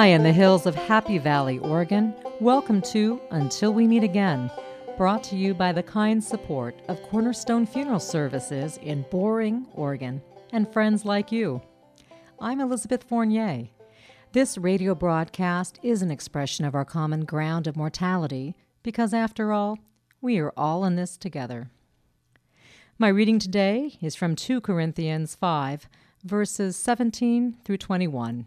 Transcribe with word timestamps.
Hi, 0.00 0.06
in 0.06 0.22
the 0.22 0.32
hills 0.32 0.64
of 0.64 0.74
Happy 0.74 1.18
Valley, 1.18 1.58
Oregon. 1.58 2.14
Welcome 2.40 2.80
to 2.90 3.20
Until 3.32 3.74
We 3.74 3.86
Meet 3.86 4.02
Again, 4.02 4.50
brought 4.96 5.22
to 5.24 5.36
you 5.36 5.52
by 5.52 5.72
the 5.72 5.82
kind 5.82 6.24
support 6.24 6.74
of 6.88 7.02
Cornerstone 7.02 7.66
Funeral 7.66 8.00
Services 8.00 8.78
in 8.78 9.04
Boring, 9.10 9.66
Oregon, 9.74 10.22
and 10.54 10.72
friends 10.72 11.04
like 11.04 11.30
you. 11.30 11.60
I'm 12.40 12.62
Elizabeth 12.62 13.04
Fournier. 13.04 13.68
This 14.32 14.56
radio 14.56 14.94
broadcast 14.94 15.78
is 15.82 16.00
an 16.00 16.10
expression 16.10 16.64
of 16.64 16.74
our 16.74 16.86
common 16.86 17.26
ground 17.26 17.66
of 17.66 17.76
mortality 17.76 18.56
because, 18.82 19.12
after 19.12 19.52
all, 19.52 19.80
we 20.22 20.38
are 20.38 20.54
all 20.56 20.86
in 20.86 20.96
this 20.96 21.18
together. 21.18 21.68
My 22.98 23.08
reading 23.08 23.38
today 23.38 23.98
is 24.00 24.14
from 24.14 24.34
2 24.34 24.62
Corinthians 24.62 25.34
5, 25.34 25.90
verses 26.24 26.74
17 26.76 27.58
through 27.66 27.76
21. 27.76 28.46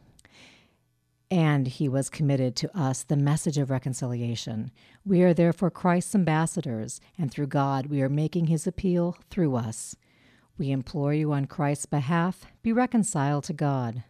And 1.31 1.65
he 1.65 1.87
was 1.87 2.09
committed 2.09 2.57
to 2.57 2.77
us 2.77 3.03
the 3.03 3.15
message 3.15 3.57
of 3.57 3.71
reconciliation. 3.71 4.69
We 5.05 5.21
are 5.21 5.33
therefore 5.33 5.71
Christ's 5.71 6.13
ambassadors, 6.13 6.99
and 7.17 7.31
through 7.31 7.47
God 7.47 7.85
we 7.85 8.01
are 8.01 8.09
making 8.09 8.47
his 8.47 8.67
appeal 8.67 9.17
through 9.29 9.55
us. 9.55 9.95
We 10.57 10.71
implore 10.71 11.13
you 11.13 11.31
on 11.31 11.45
Christ's 11.45 11.85
behalf, 11.85 12.45
be 12.61 12.73
reconciled 12.73 13.45
to 13.45 13.53
God. 13.53 14.03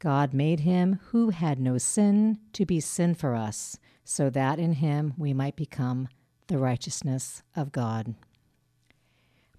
God 0.00 0.34
made 0.34 0.60
him 0.60 0.98
who 1.10 1.30
had 1.30 1.60
no 1.60 1.78
sin 1.78 2.40
to 2.52 2.66
be 2.66 2.80
sin 2.80 3.14
for 3.14 3.36
us, 3.36 3.78
so 4.02 4.28
that 4.28 4.58
in 4.58 4.72
him 4.72 5.14
we 5.16 5.32
might 5.32 5.54
become 5.54 6.08
the 6.48 6.58
righteousness 6.58 7.44
of 7.54 7.70
God. 7.70 8.16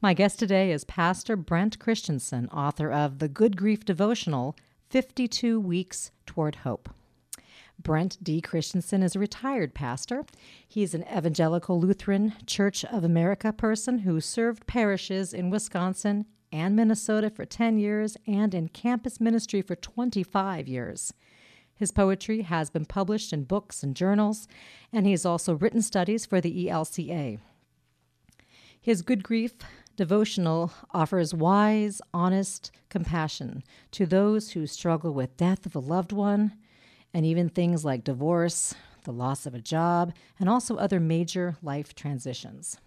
My 0.02 0.14
guest 0.14 0.38
today 0.38 0.72
is 0.74 0.84
Pastor 0.84 1.38
Brent 1.38 1.80
Christensen, 1.80 2.50
author 2.50 2.92
of 2.92 3.20
the 3.20 3.30
Good 3.30 3.56
Grief 3.56 3.86
Devotional 3.86 4.58
52 4.90 5.60
Weeks 5.60 6.12
Toward 6.26 6.58
Hope. 6.58 6.90
Brent 7.82 8.24
D. 8.24 8.40
Christensen 8.40 9.04
is 9.04 9.16
a 9.16 9.20
retired 9.20 9.74
pastor. 9.74 10.26
He's 10.68 10.94
an 10.94 11.04
evangelical 11.04 11.80
Lutheran 11.80 12.34
Church 12.46 12.86
of 12.86 13.04
America 13.04 13.52
person 13.52 14.00
who 14.00 14.22
served 14.22 14.68
parishes 14.68 15.34
in 15.34 15.50
Wisconsin 15.50 16.26
and 16.52 16.76
Minnesota 16.76 17.30
for 17.30 17.46
10 17.46 17.80
years 17.80 18.16
and 18.28 18.54
in 18.54 18.70
campus 18.70 19.20
ministry 19.20 19.62
for 19.62 19.76
25 19.76 20.68
years. 20.68 21.14
His 21.76 21.92
poetry 21.92 22.44
has 22.44 22.70
been 22.70 22.86
published 22.86 23.34
in 23.34 23.44
books 23.44 23.84
and 23.84 23.96
journals, 23.96 24.48
and 24.94 25.06
he 25.06 25.12
has 25.12 25.26
also 25.26 25.56
written 25.56 25.82
studies 25.82 26.26
for 26.26 26.40
the 26.40 26.68
ELCA. 26.68 27.40
His 28.80 29.02
Good 29.02 29.24
Grief 29.24 29.56
devotional 29.96 30.72
offers 30.92 31.34
wise, 31.34 32.02
honest 32.14 32.72
compassion 32.90 33.64
to 33.92 34.06
those 34.06 34.52
who 34.52 34.68
struggle 34.68 35.14
with 35.14 35.38
death 35.38 35.66
of 35.66 35.76
a 35.76 35.80
loved 35.80 36.12
one 36.12 36.54
and 37.14 37.26
even 37.26 37.50
things 37.50 37.86
like 37.86 38.04
divorce, 38.04 38.76
the 39.04 39.14
loss 39.14 39.46
of 39.46 39.56
a 39.56 39.62
job, 39.62 40.14
and 40.40 40.50
also 40.50 40.76
other 40.76 41.00
major 41.00 41.56
life 41.62 41.96
transitions. 41.96 42.78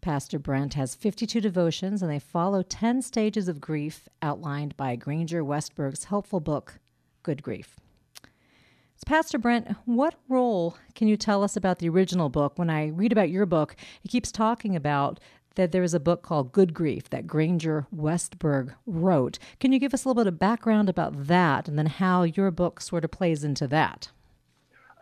Pastor 0.00 0.38
Brent 0.38 0.74
has 0.74 0.94
52 0.94 1.40
devotions, 1.40 2.02
and 2.02 2.10
they 2.10 2.18
follow 2.18 2.62
10 2.62 3.02
stages 3.02 3.48
of 3.48 3.60
grief 3.60 4.08
outlined 4.22 4.76
by 4.76 4.94
Granger 4.94 5.42
Westberg's 5.42 6.04
helpful 6.04 6.40
book, 6.40 6.78
Good 7.22 7.42
Grief. 7.42 7.76
So 8.22 9.04
Pastor 9.06 9.38
Brent, 9.38 9.76
what 9.84 10.16
role 10.28 10.76
can 10.94 11.08
you 11.08 11.16
tell 11.16 11.44
us 11.44 11.56
about 11.56 11.78
the 11.78 11.88
original 11.88 12.28
book? 12.28 12.58
When 12.58 12.70
I 12.70 12.88
read 12.88 13.12
about 13.12 13.30
your 13.30 13.46
book, 13.46 13.76
it 14.02 14.08
keeps 14.08 14.32
talking 14.32 14.74
about 14.74 15.20
that 15.58 15.72
there 15.72 15.82
is 15.82 15.92
a 15.92 16.00
book 16.00 16.22
called 16.22 16.52
Good 16.52 16.72
Grief 16.72 17.10
that 17.10 17.26
Granger 17.26 17.86
Westberg 17.94 18.74
wrote. 18.86 19.40
Can 19.58 19.72
you 19.72 19.80
give 19.80 19.92
us 19.92 20.04
a 20.04 20.08
little 20.08 20.22
bit 20.22 20.28
of 20.28 20.38
background 20.38 20.88
about 20.88 21.26
that 21.26 21.66
and 21.66 21.76
then 21.76 21.86
how 21.86 22.22
your 22.22 22.52
book 22.52 22.80
sort 22.80 23.04
of 23.04 23.10
plays 23.10 23.42
into 23.42 23.66
that? 23.66 24.10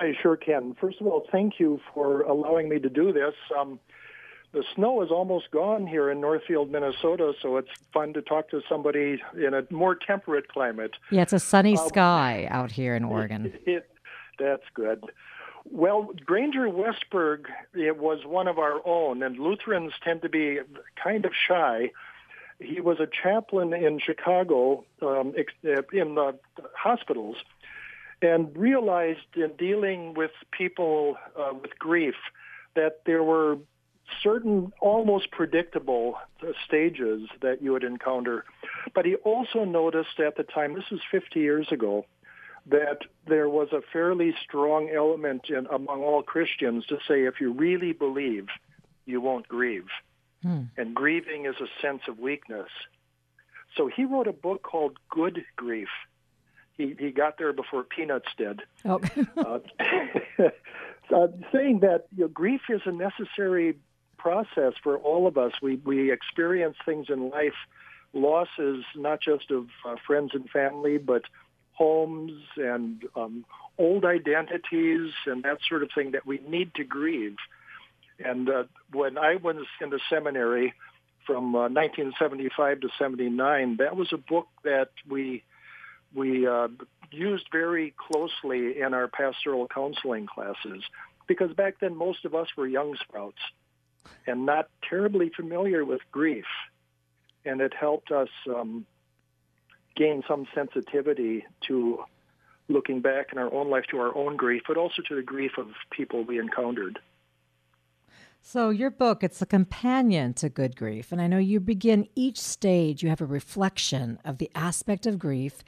I 0.00 0.14
sure 0.22 0.36
can. 0.36 0.74
First 0.80 0.98
of 1.00 1.06
all, 1.06 1.26
thank 1.30 1.60
you 1.60 1.78
for 1.92 2.22
allowing 2.22 2.70
me 2.70 2.78
to 2.78 2.88
do 2.88 3.12
this. 3.12 3.34
Um, 3.56 3.78
the 4.52 4.64
snow 4.74 5.02
is 5.02 5.10
almost 5.10 5.50
gone 5.50 5.86
here 5.86 6.10
in 6.10 6.22
Northfield, 6.22 6.70
Minnesota, 6.70 7.34
so 7.42 7.58
it's 7.58 7.68
fun 7.92 8.14
to 8.14 8.22
talk 8.22 8.48
to 8.50 8.62
somebody 8.66 9.20
in 9.36 9.52
a 9.52 9.62
more 9.70 9.94
temperate 9.94 10.48
climate. 10.48 10.92
Yeah, 11.10 11.20
it's 11.20 11.34
a 11.34 11.38
sunny 11.38 11.76
um, 11.76 11.88
sky 11.88 12.48
out 12.50 12.72
here 12.72 12.96
in 12.96 13.04
Oregon. 13.04 13.46
It, 13.46 13.62
it, 13.66 13.90
that's 14.38 14.64
good. 14.72 15.04
Well, 15.70 16.10
Granger 16.24 16.68
Westberg 16.68 17.46
it 17.74 17.98
was 17.98 18.24
one 18.24 18.48
of 18.48 18.58
our 18.58 18.80
own, 18.86 19.22
and 19.22 19.38
Lutherans 19.38 19.92
tend 20.02 20.22
to 20.22 20.28
be 20.28 20.60
kind 21.02 21.24
of 21.24 21.32
shy. 21.34 21.90
He 22.58 22.80
was 22.80 22.98
a 23.00 23.06
chaplain 23.06 23.74
in 23.74 23.98
Chicago 23.98 24.84
um, 25.02 25.34
in 25.92 26.14
the 26.14 26.38
hospitals 26.74 27.36
and 28.22 28.56
realized 28.56 29.20
in 29.34 29.52
dealing 29.58 30.14
with 30.14 30.30
people 30.50 31.16
uh, 31.38 31.52
with 31.60 31.78
grief 31.78 32.14
that 32.74 33.00
there 33.04 33.22
were 33.22 33.58
certain 34.22 34.72
almost 34.80 35.30
predictable 35.30 36.16
uh, 36.42 36.52
stages 36.64 37.28
that 37.42 37.62
you 37.62 37.72
would 37.72 37.84
encounter. 37.84 38.44
But 38.94 39.04
he 39.04 39.16
also 39.16 39.64
noticed 39.64 40.20
at 40.20 40.36
the 40.36 40.44
time, 40.44 40.74
this 40.74 40.90
was 40.90 41.00
50 41.10 41.40
years 41.40 41.68
ago, 41.70 42.06
that 42.68 42.98
there 43.26 43.48
was 43.48 43.68
a 43.72 43.80
fairly 43.92 44.34
strong 44.42 44.90
element 44.94 45.48
in, 45.48 45.66
among 45.66 46.02
all 46.02 46.22
Christians 46.22 46.84
to 46.86 46.96
say 47.08 47.24
if 47.24 47.40
you 47.40 47.52
really 47.52 47.92
believe, 47.92 48.46
you 49.04 49.20
won't 49.20 49.46
grieve. 49.46 49.86
Hmm. 50.42 50.62
And 50.76 50.94
grieving 50.94 51.46
is 51.46 51.54
a 51.60 51.68
sense 51.80 52.02
of 52.08 52.18
weakness. 52.18 52.68
So 53.76 53.88
he 53.94 54.04
wrote 54.04 54.26
a 54.26 54.32
book 54.32 54.62
called 54.62 54.98
Good 55.08 55.44
Grief. 55.54 55.88
He, 56.76 56.94
he 56.98 57.10
got 57.10 57.38
there 57.38 57.52
before 57.52 57.84
Peanuts 57.84 58.28
did. 58.36 58.62
Oh. 58.84 59.00
uh, 59.36 59.58
uh, 61.14 61.26
saying 61.52 61.80
that 61.80 62.06
you 62.16 62.24
know, 62.24 62.28
grief 62.28 62.62
is 62.68 62.82
a 62.84 62.92
necessary 62.92 63.76
process 64.18 64.72
for 64.82 64.98
all 64.98 65.26
of 65.26 65.38
us. 65.38 65.52
We 65.62 65.76
we 65.76 66.12
experience 66.12 66.76
things 66.84 67.06
in 67.08 67.30
life, 67.30 67.54
losses 68.12 68.84
not 68.94 69.20
just 69.20 69.50
of 69.50 69.68
uh, 69.86 69.96
friends 70.06 70.32
and 70.34 70.48
family, 70.50 70.98
but 70.98 71.22
homes 71.76 72.32
and 72.56 73.02
um, 73.14 73.44
old 73.78 74.04
identities 74.04 75.10
and 75.26 75.42
that 75.42 75.58
sort 75.68 75.82
of 75.82 75.90
thing 75.94 76.12
that 76.12 76.26
we 76.26 76.40
need 76.48 76.74
to 76.74 76.84
grieve. 76.84 77.36
And 78.18 78.48
uh, 78.48 78.64
when 78.92 79.18
I 79.18 79.36
was 79.36 79.66
in 79.80 79.90
the 79.90 80.00
seminary 80.10 80.72
from 81.26 81.54
uh, 81.54 81.68
1975 81.68 82.80
to 82.80 82.88
79, 82.98 83.76
that 83.78 83.96
was 83.96 84.12
a 84.12 84.16
book 84.16 84.48
that 84.64 84.90
we 85.08 85.44
we 86.14 86.46
uh, 86.46 86.68
used 87.10 87.46
very 87.52 87.92
closely 87.98 88.80
in 88.80 88.94
our 88.94 89.08
pastoral 89.08 89.68
counseling 89.68 90.26
classes 90.26 90.82
because 91.26 91.52
back 91.52 91.74
then 91.80 91.94
most 91.94 92.24
of 92.24 92.34
us 92.34 92.46
were 92.56 92.66
young 92.66 92.96
sprouts 92.96 93.38
and 94.26 94.46
not 94.46 94.68
terribly 94.88 95.30
familiar 95.36 95.84
with 95.84 96.00
grief. 96.10 96.46
And 97.44 97.60
it 97.60 97.74
helped 97.78 98.10
us 98.10 98.28
um, 98.48 98.86
gain 99.96 100.22
some 100.28 100.46
sensitivity 100.54 101.44
to 101.68 102.04
looking 102.68 103.00
back 103.00 103.28
in 103.32 103.38
our 103.38 103.52
own 103.52 103.70
life 103.70 103.84
to 103.90 103.98
our 103.98 104.16
own 104.16 104.36
grief, 104.36 104.62
but 104.66 104.76
also 104.76 105.02
to 105.08 105.14
the 105.14 105.22
grief 105.22 105.52
of 105.58 105.68
people 105.90 106.24
we 106.24 106.38
encountered. 106.38 106.98
So, 108.40 108.70
your 108.70 108.90
book, 108.90 109.24
it's 109.24 109.42
a 109.42 109.46
companion 109.46 110.32
to 110.34 110.48
Good 110.48 110.76
Grief. 110.76 111.10
And 111.10 111.20
I 111.20 111.26
know 111.26 111.38
you 111.38 111.58
begin 111.58 112.06
each 112.14 112.40
stage, 112.40 113.02
you 113.02 113.08
have 113.08 113.20
a 113.20 113.26
reflection 113.26 114.20
of 114.24 114.38
the 114.38 114.50
aspect 114.54 115.04
of 115.04 115.18
grief 115.18 115.64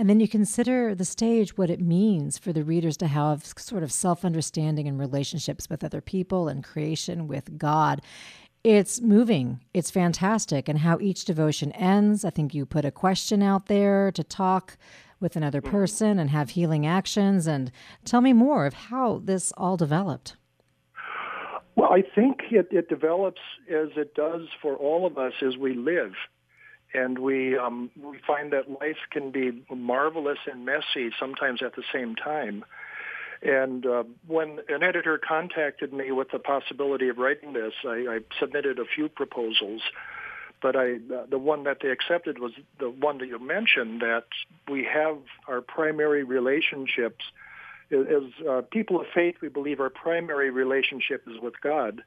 and 0.00 0.08
then 0.08 0.18
you 0.18 0.28
consider 0.28 0.94
the 0.94 1.04
stage, 1.04 1.58
what 1.58 1.68
it 1.68 1.78
means 1.78 2.38
for 2.38 2.54
the 2.54 2.64
readers 2.64 2.96
to 2.96 3.06
have 3.06 3.44
sort 3.44 3.82
of 3.82 3.92
self 3.92 4.24
understanding 4.24 4.88
and 4.88 4.98
relationships 4.98 5.68
with 5.68 5.84
other 5.84 6.00
people 6.00 6.48
and 6.48 6.64
creation 6.64 7.28
with 7.28 7.58
God. 7.58 8.00
It's 8.62 9.00
moving. 9.00 9.60
It's 9.72 9.90
fantastic. 9.90 10.68
And 10.68 10.80
how 10.80 10.98
each 11.00 11.24
devotion 11.24 11.72
ends. 11.72 12.24
I 12.24 12.30
think 12.30 12.54
you 12.54 12.66
put 12.66 12.84
a 12.84 12.90
question 12.90 13.42
out 13.42 13.66
there 13.66 14.12
to 14.12 14.22
talk 14.22 14.76
with 15.18 15.36
another 15.36 15.60
mm-hmm. 15.60 15.70
person 15.70 16.18
and 16.18 16.30
have 16.30 16.50
healing 16.50 16.86
actions. 16.86 17.46
And 17.46 17.72
tell 18.04 18.20
me 18.20 18.32
more 18.32 18.66
of 18.66 18.74
how 18.74 19.22
this 19.24 19.52
all 19.56 19.76
developed. 19.76 20.36
Well, 21.76 21.92
I 21.92 22.02
think 22.02 22.40
it, 22.50 22.68
it 22.70 22.88
develops 22.88 23.40
as 23.70 23.88
it 23.96 24.14
does 24.14 24.48
for 24.60 24.74
all 24.76 25.06
of 25.06 25.16
us 25.16 25.32
as 25.40 25.56
we 25.56 25.74
live 25.74 26.12
and 26.92 27.18
we 27.18 27.56
um, 27.56 27.90
we 28.00 28.18
find 28.26 28.52
that 28.52 28.70
life 28.70 28.98
can 29.10 29.30
be 29.30 29.62
marvelous 29.70 30.38
and 30.50 30.64
messy 30.64 31.10
sometimes 31.18 31.62
at 31.62 31.76
the 31.76 31.82
same 31.92 32.14
time. 32.16 32.64
And 33.42 33.86
uh, 33.86 34.04
when 34.26 34.60
an 34.68 34.82
editor 34.82 35.18
contacted 35.18 35.92
me 35.92 36.12
with 36.12 36.30
the 36.30 36.38
possibility 36.38 37.08
of 37.08 37.18
writing 37.18 37.54
this, 37.54 37.72
I, 37.84 38.06
I 38.08 38.18
submitted 38.38 38.78
a 38.78 38.84
few 38.84 39.08
proposals. 39.08 39.80
But 40.60 40.76
I, 40.76 40.96
uh, 40.96 41.24
the 41.30 41.38
one 41.38 41.64
that 41.64 41.78
they 41.82 41.88
accepted 41.88 42.38
was 42.38 42.52
the 42.78 42.90
one 42.90 43.18
that 43.18 43.28
you 43.28 43.38
mentioned, 43.38 44.02
that 44.02 44.26
we 44.70 44.84
have 44.84 45.16
our 45.48 45.62
primary 45.62 46.22
relationships. 46.22 47.24
As 47.90 48.46
uh, 48.48 48.60
people 48.70 49.00
of 49.00 49.06
faith, 49.14 49.36
we 49.40 49.48
believe 49.48 49.80
our 49.80 49.90
primary 49.90 50.50
relationship 50.50 51.24
is 51.26 51.40
with 51.40 51.54
God. 51.62 52.02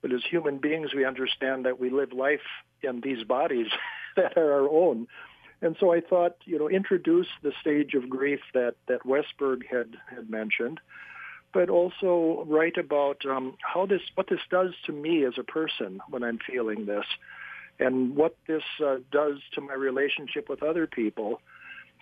But 0.00 0.12
as 0.12 0.20
human 0.24 0.58
beings, 0.58 0.94
we 0.94 1.04
understand 1.04 1.64
that 1.64 1.80
we 1.80 1.90
live 1.90 2.12
life 2.12 2.46
in 2.82 3.00
these 3.00 3.24
bodies 3.24 3.66
that 4.16 4.36
are 4.36 4.52
our 4.52 4.68
own. 4.68 5.08
And 5.60 5.76
so 5.80 5.92
I 5.92 6.00
thought, 6.00 6.36
you 6.44 6.58
know, 6.58 6.68
introduce 6.68 7.26
the 7.42 7.52
stage 7.60 7.94
of 7.94 8.08
grief 8.08 8.40
that, 8.54 8.76
that 8.86 9.02
Westberg 9.02 9.66
had, 9.68 9.96
had 10.08 10.30
mentioned, 10.30 10.80
but 11.52 11.68
also 11.68 12.44
write 12.46 12.76
about 12.76 13.24
um, 13.26 13.56
how 13.60 13.86
this, 13.86 14.02
what 14.14 14.28
this 14.28 14.40
does 14.50 14.74
to 14.86 14.92
me 14.92 15.24
as 15.24 15.34
a 15.36 15.42
person 15.42 16.00
when 16.10 16.22
I'm 16.22 16.38
feeling 16.38 16.86
this, 16.86 17.06
and 17.80 18.14
what 18.14 18.36
this 18.46 18.62
uh, 18.84 18.96
does 19.10 19.38
to 19.54 19.60
my 19.60 19.74
relationship 19.74 20.48
with 20.48 20.62
other 20.62 20.86
people, 20.86 21.40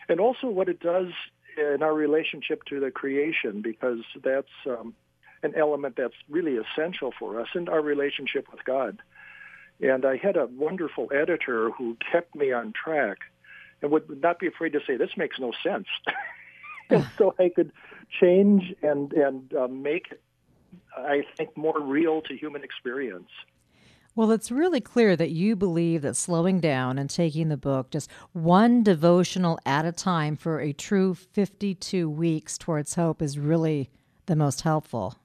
and 0.08 0.20
also 0.20 0.48
what 0.48 0.68
it 0.68 0.80
does 0.80 1.08
in 1.56 1.82
our 1.82 1.94
relationship 1.94 2.64
to 2.64 2.80
the 2.80 2.90
creation, 2.90 3.62
because 3.62 4.00
that's 4.22 4.52
um, 4.66 4.94
an 5.42 5.54
element 5.56 5.96
that's 5.96 6.14
really 6.28 6.56
essential 6.56 7.12
for 7.18 7.40
us 7.40 7.48
in 7.54 7.68
our 7.68 7.80
relationship 7.80 8.46
with 8.52 8.64
God. 8.64 8.98
And 9.80 10.04
I 10.04 10.16
had 10.16 10.36
a 10.36 10.46
wonderful 10.46 11.08
editor 11.14 11.70
who 11.70 11.96
kept 12.12 12.34
me 12.34 12.52
on 12.52 12.72
track 12.72 13.18
and 13.82 13.90
would 13.90 14.22
not 14.22 14.38
be 14.38 14.46
afraid 14.46 14.72
to 14.72 14.80
say 14.86 14.96
this 14.96 15.16
makes 15.16 15.38
no 15.38 15.52
sense. 15.62 15.86
and 16.90 17.06
so 17.18 17.34
I 17.38 17.50
could 17.50 17.72
change 18.20 18.74
and 18.82 19.12
and 19.12 19.52
uh, 19.54 19.68
make 19.68 20.12
I 20.96 21.24
think, 21.36 21.56
more 21.56 21.80
real 21.80 22.22
to 22.22 22.36
human 22.36 22.64
experience. 22.64 23.28
Well, 24.14 24.30
it's 24.30 24.50
really 24.50 24.80
clear 24.80 25.14
that 25.14 25.30
you 25.30 25.56
believe 25.56 26.00
that 26.02 26.16
slowing 26.16 26.58
down 26.58 26.98
and 26.98 27.10
taking 27.10 27.48
the 27.48 27.58
book 27.58 27.90
just 27.90 28.10
one 28.32 28.82
devotional 28.82 29.58
at 29.66 29.84
a 29.84 29.92
time 29.92 30.36
for 30.36 30.58
a 30.58 30.72
true 30.72 31.14
52 31.14 32.08
weeks 32.08 32.56
towards 32.56 32.94
hope 32.94 33.20
is 33.20 33.38
really 33.38 33.90
the 34.24 34.34
most 34.34 34.62
helpful. 34.62 35.16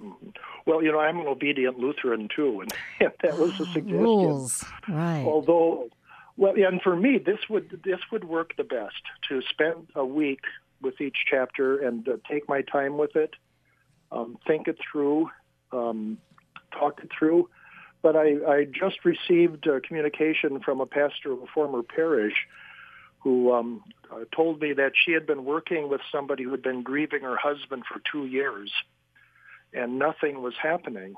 Mm-hmm. 0.00 0.28
Well, 0.64 0.84
you 0.84 0.92
know, 0.92 1.00
I'm 1.00 1.18
an 1.18 1.26
obedient 1.26 1.80
Lutheran 1.80 2.28
too, 2.34 2.60
and, 2.60 2.72
that 3.22 3.36
was 3.36 3.54
a 3.54 3.64
suggestion. 3.64 3.98
Rules, 3.98 4.64
right? 4.88 5.24
Although 5.26 5.88
well, 6.36 6.54
and 6.56 6.80
for 6.80 6.96
me, 6.96 7.18
this 7.18 7.38
would 7.50 7.80
this 7.84 8.00
would 8.10 8.24
work 8.24 8.56
the 8.56 8.64
best 8.64 9.02
to 9.28 9.42
spend 9.50 9.88
a 9.94 10.04
week 10.04 10.40
with 10.80 11.00
each 11.00 11.18
chapter 11.30 11.78
and 11.78 12.08
uh, 12.08 12.16
take 12.28 12.48
my 12.48 12.62
time 12.62 12.98
with 12.98 13.14
it, 13.16 13.34
um, 14.10 14.38
think 14.46 14.66
it 14.66 14.78
through, 14.90 15.30
um, 15.72 16.18
talk 16.72 17.00
it 17.02 17.10
through. 17.16 17.48
But 18.02 18.16
I, 18.16 18.34
I 18.48 18.64
just 18.64 19.04
received 19.04 19.66
a 19.66 19.80
communication 19.80 20.60
from 20.60 20.80
a 20.80 20.86
pastor 20.86 21.32
of 21.32 21.42
a 21.42 21.46
former 21.54 21.82
parish 21.82 22.34
who 23.20 23.52
um, 23.52 23.84
uh, 24.10 24.24
told 24.34 24.60
me 24.60 24.72
that 24.72 24.92
she 24.96 25.12
had 25.12 25.26
been 25.26 25.44
working 25.44 25.88
with 25.88 26.00
somebody 26.10 26.42
who 26.42 26.50
had 26.50 26.62
been 26.62 26.82
grieving 26.82 27.22
her 27.22 27.36
husband 27.36 27.84
for 27.86 28.00
two 28.10 28.26
years, 28.26 28.72
and 29.72 29.98
nothing 29.98 30.42
was 30.42 30.54
happening. 30.60 31.14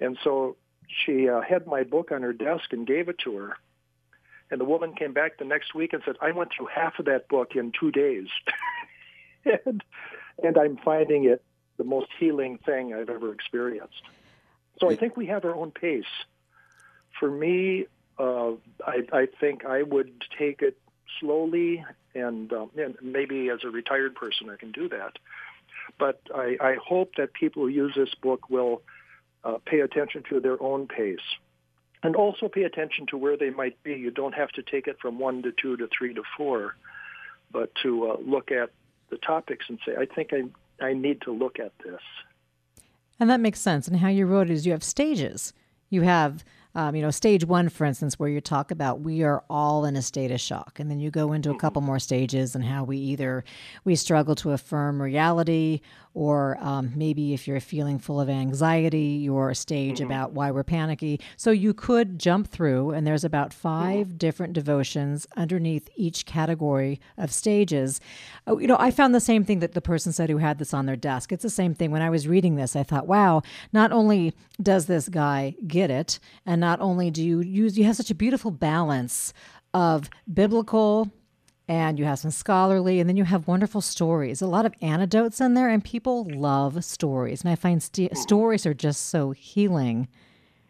And 0.00 0.18
so 0.24 0.56
she 0.88 1.28
uh, 1.28 1.42
had 1.42 1.66
my 1.66 1.84
book 1.84 2.10
on 2.10 2.22
her 2.22 2.32
desk 2.32 2.72
and 2.72 2.86
gave 2.86 3.08
it 3.08 3.18
to 3.18 3.36
her 3.36 3.56
and 4.50 4.60
the 4.60 4.64
woman 4.64 4.94
came 4.94 5.12
back 5.12 5.38
the 5.38 5.44
next 5.44 5.74
week 5.74 5.92
and 5.92 6.02
said, 6.04 6.16
I 6.20 6.30
went 6.32 6.50
through 6.56 6.68
half 6.74 6.98
of 6.98 7.06
that 7.06 7.28
book 7.28 7.56
in 7.56 7.72
two 7.78 7.90
days. 7.90 8.28
and, 9.66 9.82
and 10.42 10.58
I'm 10.58 10.76
finding 10.84 11.24
it 11.24 11.42
the 11.76 11.84
most 11.84 12.08
healing 12.18 12.58
thing 12.64 12.94
I've 12.94 13.10
ever 13.10 13.32
experienced. 13.32 14.02
So 14.80 14.90
I 14.90 14.96
think 14.96 15.16
we 15.16 15.26
have 15.26 15.44
our 15.44 15.54
own 15.54 15.70
pace. 15.70 16.04
For 17.18 17.30
me, 17.30 17.86
uh, 18.18 18.52
I, 18.86 19.02
I 19.12 19.26
think 19.40 19.64
I 19.64 19.82
would 19.82 20.12
take 20.38 20.62
it 20.62 20.78
slowly, 21.18 21.84
and, 22.14 22.52
um, 22.52 22.70
and 22.76 22.94
maybe 23.02 23.48
as 23.48 23.60
a 23.64 23.68
retired 23.68 24.14
person 24.14 24.50
I 24.50 24.56
can 24.56 24.70
do 24.70 24.88
that. 24.90 25.18
But 25.98 26.20
I, 26.34 26.56
I 26.60 26.76
hope 26.82 27.12
that 27.16 27.32
people 27.32 27.62
who 27.62 27.68
use 27.68 27.94
this 27.96 28.14
book 28.20 28.50
will 28.50 28.82
uh, 29.44 29.58
pay 29.64 29.80
attention 29.80 30.24
to 30.30 30.40
their 30.40 30.60
own 30.62 30.86
pace 30.88 31.18
and 32.02 32.16
also 32.16 32.48
pay 32.48 32.64
attention 32.64 33.06
to 33.06 33.16
where 33.16 33.36
they 33.36 33.50
might 33.50 33.82
be. 33.82 33.94
You 33.94 34.10
don't 34.10 34.34
have 34.34 34.50
to 34.52 34.62
take 34.62 34.86
it 34.86 34.98
from 35.00 35.18
one 35.18 35.42
to 35.42 35.52
two 35.52 35.76
to 35.76 35.88
three 35.88 36.14
to 36.14 36.22
four, 36.36 36.76
but 37.50 37.74
to 37.82 38.10
uh, 38.10 38.16
look 38.24 38.50
at 38.52 38.70
the 39.10 39.16
topics 39.18 39.66
and 39.68 39.78
say, 39.86 39.96
I 39.96 40.06
think 40.06 40.32
I, 40.32 40.84
I 40.84 40.92
need 40.92 41.22
to 41.22 41.32
look 41.32 41.58
at 41.58 41.72
this. 41.84 42.00
And 43.18 43.30
that 43.30 43.40
makes 43.40 43.60
sense. 43.60 43.88
And 43.88 43.98
how 43.98 44.08
you 44.08 44.26
wrote 44.26 44.50
it 44.50 44.52
is 44.52 44.66
you 44.66 44.72
have 44.72 44.84
stages. 44.84 45.52
You 45.88 46.02
have 46.02 46.44
um, 46.76 46.94
you 46.94 47.00
know, 47.00 47.10
stage 47.10 47.42
one, 47.42 47.70
for 47.70 47.86
instance, 47.86 48.18
where 48.18 48.28
you 48.28 48.38
talk 48.38 48.70
about 48.70 49.00
we 49.00 49.22
are 49.22 49.42
all 49.48 49.86
in 49.86 49.96
a 49.96 50.02
state 50.02 50.30
of 50.30 50.38
shock, 50.38 50.78
and 50.78 50.90
then 50.90 51.00
you 51.00 51.10
go 51.10 51.32
into 51.32 51.50
a 51.50 51.58
couple 51.58 51.80
more 51.80 51.98
stages 51.98 52.54
and 52.54 52.62
how 52.62 52.84
we 52.84 52.98
either 52.98 53.44
we 53.84 53.96
struggle 53.96 54.34
to 54.34 54.52
affirm 54.52 55.00
reality, 55.00 55.80
or 56.12 56.56
um, 56.60 56.92
maybe 56.94 57.34
if 57.34 57.46
you're 57.46 57.60
feeling 57.60 57.98
full 57.98 58.20
of 58.20 58.30
anxiety, 58.30 59.20
your 59.22 59.52
stage 59.54 59.96
mm-hmm. 59.96 60.06
about 60.06 60.32
why 60.32 60.50
we're 60.50 60.64
panicky. 60.64 61.20
So 61.36 61.50
you 61.50 61.72
could 61.74 62.18
jump 62.18 62.48
through, 62.48 62.90
and 62.90 63.06
there's 63.06 63.24
about 63.24 63.52
5 63.52 64.06
mm-hmm. 64.06 64.16
different 64.16 64.52
devotions 64.52 65.26
underneath 65.36 65.88
each 65.94 66.24
category 66.24 67.00
of 67.16 67.32
stages. 67.32 68.00
Oh, 68.46 68.58
you 68.58 68.66
know, 68.66 68.78
I 68.78 68.90
found 68.90 69.14
the 69.14 69.20
same 69.20 69.44
thing 69.44 69.60
that 69.60 69.72
the 69.72 69.82
person 69.82 70.12
said 70.12 70.30
who 70.30 70.38
had 70.38 70.58
this 70.58 70.72
on 70.72 70.86
their 70.86 70.96
desk. 70.96 71.32
It's 71.32 71.42
the 71.42 71.50
same 71.50 71.74
thing. 71.74 71.90
When 71.90 72.02
I 72.02 72.10
was 72.10 72.28
reading 72.28 72.56
this, 72.56 72.76
I 72.76 72.82
thought, 72.82 73.06
wow, 73.06 73.42
not 73.72 73.92
only 73.92 74.34
does 74.62 74.86
this 74.86 75.08
guy 75.08 75.54
get 75.66 75.90
it, 75.90 76.18
and 76.46 76.60
not 76.66 76.80
only 76.80 77.12
do 77.12 77.22
you 77.22 77.38
use, 77.42 77.78
you 77.78 77.84
have 77.84 77.94
such 77.94 78.10
a 78.10 78.14
beautiful 78.14 78.50
balance 78.50 79.32
of 79.72 80.10
biblical 80.34 81.12
and 81.68 81.96
you 81.96 82.04
have 82.04 82.18
some 82.18 82.32
scholarly, 82.32 82.98
and 82.98 83.08
then 83.08 83.16
you 83.16 83.22
have 83.22 83.46
wonderful 83.46 83.80
stories. 83.80 84.42
A 84.42 84.48
lot 84.48 84.66
of 84.66 84.74
anecdotes 84.80 85.40
in 85.40 85.54
there, 85.54 85.68
and 85.68 85.84
people 85.84 86.24
love 86.24 86.84
stories. 86.84 87.42
And 87.42 87.50
I 87.50 87.54
find 87.54 87.80
st- 87.80 88.16
stories 88.16 88.66
are 88.66 88.74
just 88.74 89.08
so 89.08 89.30
healing. 89.30 90.08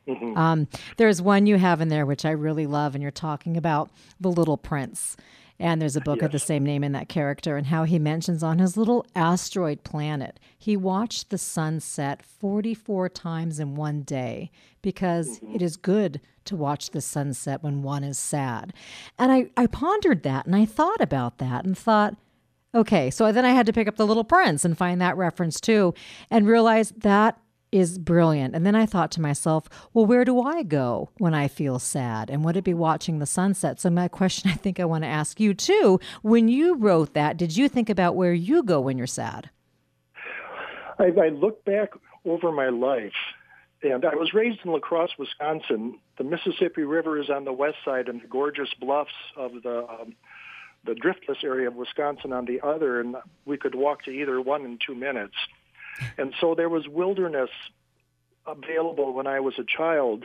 Mm-hmm. 0.06 0.36
Um, 0.36 0.68
there's 0.96 1.20
one 1.20 1.46
you 1.46 1.56
have 1.56 1.80
in 1.80 1.88
there 1.88 2.06
which 2.06 2.24
I 2.24 2.30
really 2.30 2.66
love, 2.66 2.94
and 2.94 3.02
you're 3.02 3.10
talking 3.10 3.56
about 3.56 3.90
the 4.20 4.30
Little 4.30 4.56
Prince. 4.56 5.16
And 5.58 5.80
there's 5.80 5.96
a 5.96 6.02
book 6.02 6.18
yes. 6.18 6.26
of 6.26 6.32
the 6.32 6.38
same 6.38 6.64
name 6.64 6.84
in 6.84 6.92
that 6.92 7.08
character, 7.08 7.56
and 7.56 7.66
how 7.66 7.84
he 7.84 7.98
mentions 7.98 8.42
on 8.42 8.58
his 8.58 8.76
little 8.76 9.06
asteroid 9.14 9.84
planet, 9.84 10.38
he 10.58 10.76
watched 10.76 11.30
the 11.30 11.38
sun 11.38 11.80
set 11.80 12.22
44 12.22 13.08
times 13.10 13.58
in 13.58 13.74
one 13.74 14.02
day 14.02 14.50
because 14.86 15.40
mm-hmm. 15.40 15.56
it 15.56 15.62
is 15.62 15.76
good 15.76 16.20
to 16.44 16.54
watch 16.54 16.90
the 16.90 17.00
sunset 17.00 17.60
when 17.60 17.82
one 17.82 18.04
is 18.04 18.16
sad. 18.16 18.72
And 19.18 19.32
I, 19.32 19.50
I 19.56 19.66
pondered 19.66 20.22
that 20.22 20.46
and 20.46 20.54
I 20.54 20.64
thought 20.64 21.00
about 21.00 21.38
that 21.38 21.64
and 21.64 21.76
thought, 21.76 22.14
okay, 22.72 23.10
so 23.10 23.32
then 23.32 23.44
I 23.44 23.50
had 23.50 23.66
to 23.66 23.72
pick 23.72 23.88
up 23.88 23.96
The 23.96 24.06
Little 24.06 24.22
Prince 24.22 24.64
and 24.64 24.78
find 24.78 25.00
that 25.00 25.16
reference 25.16 25.60
too 25.60 25.92
and 26.30 26.46
realize 26.46 26.92
that 26.98 27.36
is 27.72 27.98
brilliant. 27.98 28.54
And 28.54 28.64
then 28.64 28.76
I 28.76 28.86
thought 28.86 29.10
to 29.12 29.20
myself, 29.20 29.68
well, 29.92 30.06
where 30.06 30.24
do 30.24 30.40
I 30.40 30.62
go 30.62 31.10
when 31.18 31.34
I 31.34 31.48
feel 31.48 31.80
sad? 31.80 32.30
And 32.30 32.44
would 32.44 32.56
it 32.56 32.62
be 32.62 32.72
watching 32.72 33.18
the 33.18 33.26
sunset? 33.26 33.80
So, 33.80 33.90
my 33.90 34.06
question 34.20 34.52
I 34.52 34.54
think 34.54 34.78
I 34.78 34.84
want 34.84 35.02
to 35.02 35.08
ask 35.08 35.40
you 35.40 35.52
too 35.52 35.98
when 36.22 36.46
you 36.46 36.76
wrote 36.76 37.12
that, 37.14 37.36
did 37.36 37.56
you 37.56 37.68
think 37.68 37.90
about 37.90 38.14
where 38.14 38.32
you 38.32 38.62
go 38.62 38.80
when 38.80 38.98
you're 38.98 39.08
sad? 39.08 39.50
I, 41.00 41.06
I 41.06 41.28
look 41.30 41.64
back 41.64 41.90
over 42.24 42.52
my 42.52 42.68
life, 42.68 43.12
and 43.82 44.04
I 44.04 44.14
was 44.14 44.32
raised 44.32 44.60
in 44.64 44.72
La 44.72 44.78
Crosse, 44.78 45.12
Wisconsin. 45.18 45.98
The 46.18 46.24
Mississippi 46.24 46.82
River 46.82 47.20
is 47.20 47.30
on 47.30 47.44
the 47.44 47.52
west 47.52 47.78
side, 47.84 48.08
and 48.08 48.22
the 48.22 48.26
gorgeous 48.26 48.72
bluffs 48.80 49.12
of 49.36 49.62
the 49.62 49.86
um, 49.88 50.14
the 50.84 50.94
driftless 50.94 51.42
area 51.42 51.68
of 51.68 51.74
Wisconsin 51.74 52.32
on 52.32 52.44
the 52.44 52.60
other, 52.60 53.00
and 53.00 53.16
we 53.44 53.56
could 53.56 53.74
walk 53.74 54.04
to 54.04 54.10
either 54.10 54.40
one 54.40 54.64
in 54.64 54.78
two 54.84 54.94
minutes. 54.94 55.34
And 56.16 56.32
so 56.40 56.54
there 56.54 56.68
was 56.68 56.86
wilderness 56.86 57.50
available 58.46 59.12
when 59.12 59.26
I 59.26 59.40
was 59.40 59.58
a 59.58 59.64
child. 59.64 60.24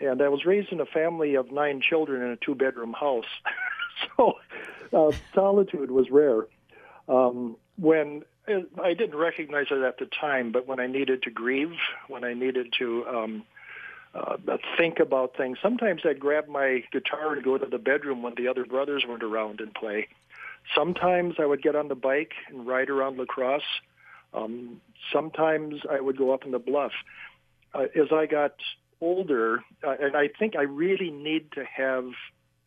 And 0.00 0.20
I 0.20 0.28
was 0.28 0.44
raised 0.44 0.72
in 0.72 0.80
a 0.80 0.86
family 0.86 1.36
of 1.36 1.52
nine 1.52 1.80
children 1.80 2.22
in 2.22 2.30
a 2.30 2.36
two 2.36 2.54
bedroom 2.54 2.92
house. 2.92 3.24
so 4.16 4.34
uh, 4.92 5.12
solitude 5.34 5.90
was 5.90 6.10
rare. 6.10 6.46
Um, 7.08 7.56
when 7.78 8.24
I 8.48 8.94
didn't 8.94 9.16
recognize 9.16 9.66
it 9.70 9.82
at 9.82 9.98
the 9.98 10.06
time, 10.06 10.52
but 10.52 10.66
when 10.66 10.78
I 10.78 10.86
needed 10.86 11.22
to 11.24 11.30
grieve, 11.30 11.74
when 12.08 12.24
I 12.24 12.34
needed 12.34 12.72
to 12.78 13.06
um, 13.06 13.44
uh, 14.14 14.36
think 14.78 15.00
about 15.00 15.36
things, 15.36 15.58
sometimes 15.60 16.02
I'd 16.04 16.20
grab 16.20 16.46
my 16.48 16.84
guitar 16.92 17.34
and 17.34 17.42
go 17.42 17.58
to 17.58 17.66
the 17.66 17.78
bedroom 17.78 18.22
when 18.22 18.34
the 18.36 18.48
other 18.48 18.64
brothers 18.64 19.04
weren't 19.08 19.24
around 19.24 19.60
and 19.60 19.74
play. 19.74 20.08
Sometimes 20.74 21.34
I 21.38 21.46
would 21.46 21.62
get 21.62 21.76
on 21.76 21.88
the 21.88 21.94
bike 21.94 22.32
and 22.48 22.66
ride 22.66 22.90
around 22.90 23.18
La 23.18 23.24
Crosse. 23.24 23.62
Um, 24.32 24.80
sometimes 25.12 25.80
I 25.90 26.00
would 26.00 26.16
go 26.16 26.32
up 26.32 26.44
in 26.44 26.50
the 26.52 26.58
bluff. 26.58 26.92
Uh, 27.74 27.86
as 27.94 28.12
I 28.12 28.26
got 28.26 28.54
older, 29.00 29.62
uh, 29.84 29.94
and 30.00 30.16
I 30.16 30.28
think 30.38 30.56
I 30.56 30.62
really 30.62 31.10
need 31.10 31.52
to 31.52 31.64
have 31.64 32.10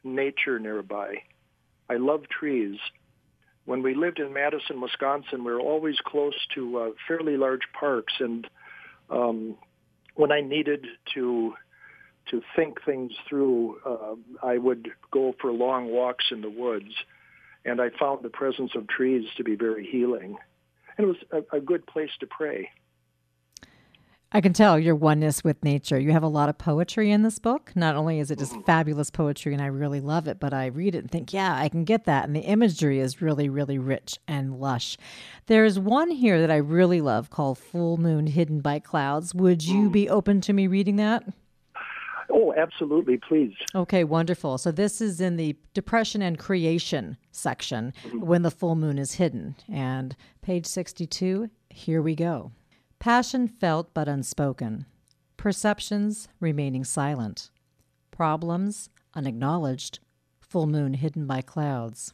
nature 0.04 0.60
nearby. 0.60 1.24
I 1.90 1.96
love 1.96 2.30
trees. 2.30 2.78
When 3.70 3.84
we 3.84 3.94
lived 3.94 4.18
in 4.18 4.34
Madison, 4.34 4.82
Wisconsin, 4.82 5.44
we 5.44 5.52
were 5.52 5.60
always 5.60 5.98
close 6.04 6.34
to 6.56 6.80
uh, 6.80 6.90
fairly 7.08 7.38
large 7.38 7.62
parks, 7.80 8.14
and 8.20 8.50
um, 9.12 9.58
when 10.16 10.32
I 10.32 10.42
needed 10.42 10.88
to 11.14 11.54
to 12.32 12.42
think 12.56 12.84
things 12.84 13.12
through, 13.28 13.78
uh, 13.86 14.16
I 14.42 14.58
would 14.58 14.90
go 15.12 15.36
for 15.40 15.52
long 15.52 15.92
walks 15.92 16.26
in 16.32 16.42
the 16.42 16.50
woods, 16.50 16.92
and 17.64 17.80
I 17.80 17.90
found 18.00 18.24
the 18.24 18.30
presence 18.30 18.72
of 18.76 18.88
trees 18.88 19.28
to 19.38 19.44
be 19.44 19.56
very 19.56 19.86
healing, 19.86 20.38
and 20.98 21.06
it 21.06 21.08
was 21.08 21.44
a, 21.52 21.58
a 21.58 21.62
good 21.62 21.86
place 21.86 22.12
to 22.22 22.26
pray. 22.26 22.72
I 24.32 24.42
can 24.42 24.54
tell 24.54 24.78
your 24.78 24.94
oneness 24.94 25.44
with 25.44 25.64
nature. 25.64 26.00
You 26.00 26.12
have 26.12 26.22
a 26.22 26.28
lot 26.28 26.50
of 26.50 26.58
poetry 26.60 27.10
in 27.10 27.24
this 27.24 27.40
book. 27.40 27.72
Not 27.76 27.96
only 27.96 28.20
is 28.20 28.30
it 28.30 28.38
just 28.38 28.52
mm-hmm. 28.52 28.62
fabulous 28.62 29.10
poetry 29.10 29.54
and 29.54 29.62
I 29.62 29.66
really 29.66 30.00
love 30.00 30.28
it, 30.28 30.40
but 30.40 30.54
I 30.54 30.68
read 30.68 30.94
it 30.94 31.00
and 31.00 31.10
think, 31.10 31.34
yeah, 31.34 31.56
I 31.56 31.68
can 31.68 31.84
get 31.84 32.06
that. 32.06 32.26
And 32.26 32.36
the 32.36 32.42
imagery 32.42 33.00
is 33.00 33.24
really, 33.24 33.50
really 33.50 33.80
rich 33.80 34.20
and 34.28 34.60
lush. 34.60 34.98
There's 35.48 35.80
one 35.80 36.12
here 36.12 36.40
that 36.42 36.52
I 36.52 36.58
really 36.58 37.02
love 37.02 37.32
called 37.32 37.58
Full 37.58 37.98
Moon 37.98 38.28
Hidden 38.28 38.62
by 38.62 38.78
Clouds. 38.78 39.34
Would 39.34 39.66
you 39.66 39.90
mm. 39.90 39.92
be 39.92 40.08
open 40.08 40.42
to 40.42 40.54
me 40.54 40.68
reading 40.68 40.98
that? 40.98 41.24
Oh, 42.30 42.54
absolutely, 42.56 43.18
please. 43.18 43.56
Okay, 43.74 44.04
wonderful. 44.04 44.60
So 44.60 44.72
this 44.72 45.02
is 45.02 45.20
in 45.20 45.38
the 45.38 45.56
depression 45.74 46.22
and 46.22 46.38
creation 46.38 47.18
section 47.32 47.94
mm-hmm. 48.06 48.20
when 48.20 48.44
the 48.44 48.52
full 48.52 48.76
moon 48.76 49.00
is 49.00 49.14
hidden. 49.14 49.56
And 49.68 50.16
page 50.44 50.68
62, 50.68 51.50
here 51.72 52.04
we 52.04 52.14
go. 52.14 52.52
Passion 53.00 53.48
felt 53.48 53.94
but 53.94 54.10
unspoken. 54.10 54.86
Perceptions 55.38 56.28
remaining 56.42 56.84
silent. 56.84 57.50
Problems 58.12 58.90
unacknowledged. 59.14 60.00
Full 60.42 60.68
moon 60.68 60.96
hidden 60.96 61.26
by 61.26 61.42
clouds. 61.42 62.14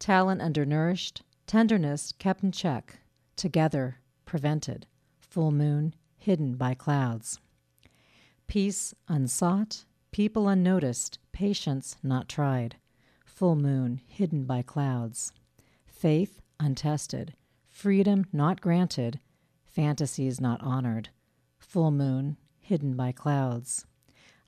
Talent 0.00 0.42
undernourished. 0.42 1.22
Tenderness 1.46 2.12
kept 2.18 2.42
in 2.42 2.50
check. 2.50 2.98
Together 3.36 4.00
prevented. 4.24 4.88
Full 5.20 5.52
moon 5.52 5.94
hidden 6.16 6.56
by 6.56 6.74
clouds. 6.74 7.38
Peace 8.48 8.94
unsought. 9.06 9.84
People 10.10 10.48
unnoticed. 10.48 11.20
Patience 11.30 11.96
not 12.02 12.28
tried. 12.28 12.74
Full 13.24 13.54
moon 13.54 14.00
hidden 14.08 14.42
by 14.42 14.62
clouds. 14.62 15.32
Faith 15.86 16.40
untested. 16.58 17.34
Freedom 17.68 18.26
not 18.32 18.60
granted 18.60 19.20
fantasies 19.78 20.40
not 20.40 20.60
honored, 20.60 21.08
full 21.60 21.92
moon 21.92 22.36
hidden 22.58 22.96
by 22.96 23.12
clouds, 23.12 23.86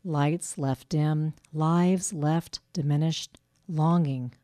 lights 0.02 0.58
left 0.58 0.88
dim, 0.88 1.32
lives 1.52 2.12
left 2.12 2.58
diminished, 2.72 3.38
longing 3.68 4.34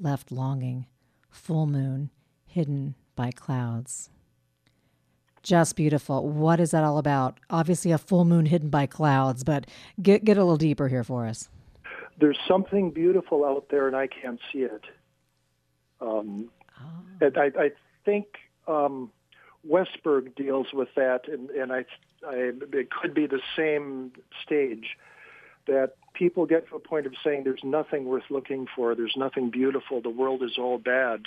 left 0.00 0.32
longing, 0.32 0.86
full 1.28 1.66
moon 1.66 2.08
hidden 2.46 2.94
by 3.14 3.30
clouds. 3.30 4.08
Just 5.42 5.76
beautiful. 5.76 6.26
What 6.26 6.60
is 6.60 6.70
that 6.70 6.82
all 6.82 6.96
about? 6.96 7.38
Obviously, 7.50 7.92
a 7.92 7.98
full 7.98 8.24
moon 8.24 8.46
hidden 8.46 8.70
by 8.70 8.86
clouds, 8.86 9.44
but 9.44 9.66
get 10.00 10.24
get 10.24 10.38
a 10.38 10.44
little 10.44 10.56
deeper 10.56 10.88
here 10.88 11.04
for 11.04 11.26
us. 11.26 11.50
There's 12.18 12.38
something 12.48 12.90
beautiful 12.90 13.44
out 13.44 13.66
there, 13.70 13.86
and 13.86 13.94
I 13.94 14.06
can't 14.06 14.40
see 14.50 14.60
it. 14.60 14.84
Um, 16.00 16.50
oh. 16.80 17.30
I, 17.36 17.50
I 17.58 17.70
think 18.06 18.28
um, 18.66 19.10
Westberg 19.68 20.34
deals 20.34 20.68
with 20.72 20.88
that, 20.96 21.28
and, 21.28 21.50
and 21.50 21.72
I, 21.72 21.84
I, 22.26 22.52
it 22.72 22.90
could 22.90 23.14
be 23.14 23.26
the 23.26 23.40
same 23.56 24.12
stage 24.44 24.96
that 25.66 25.94
people 26.14 26.46
get 26.46 26.68
to 26.68 26.76
a 26.76 26.80
point 26.80 27.06
of 27.06 27.14
saying 27.22 27.44
there's 27.44 27.62
nothing 27.62 28.04
worth 28.04 28.24
looking 28.30 28.66
for, 28.74 28.94
there's 28.94 29.16
nothing 29.16 29.50
beautiful, 29.50 30.00
the 30.00 30.10
world 30.10 30.42
is 30.42 30.58
all 30.58 30.78
bad. 30.78 31.22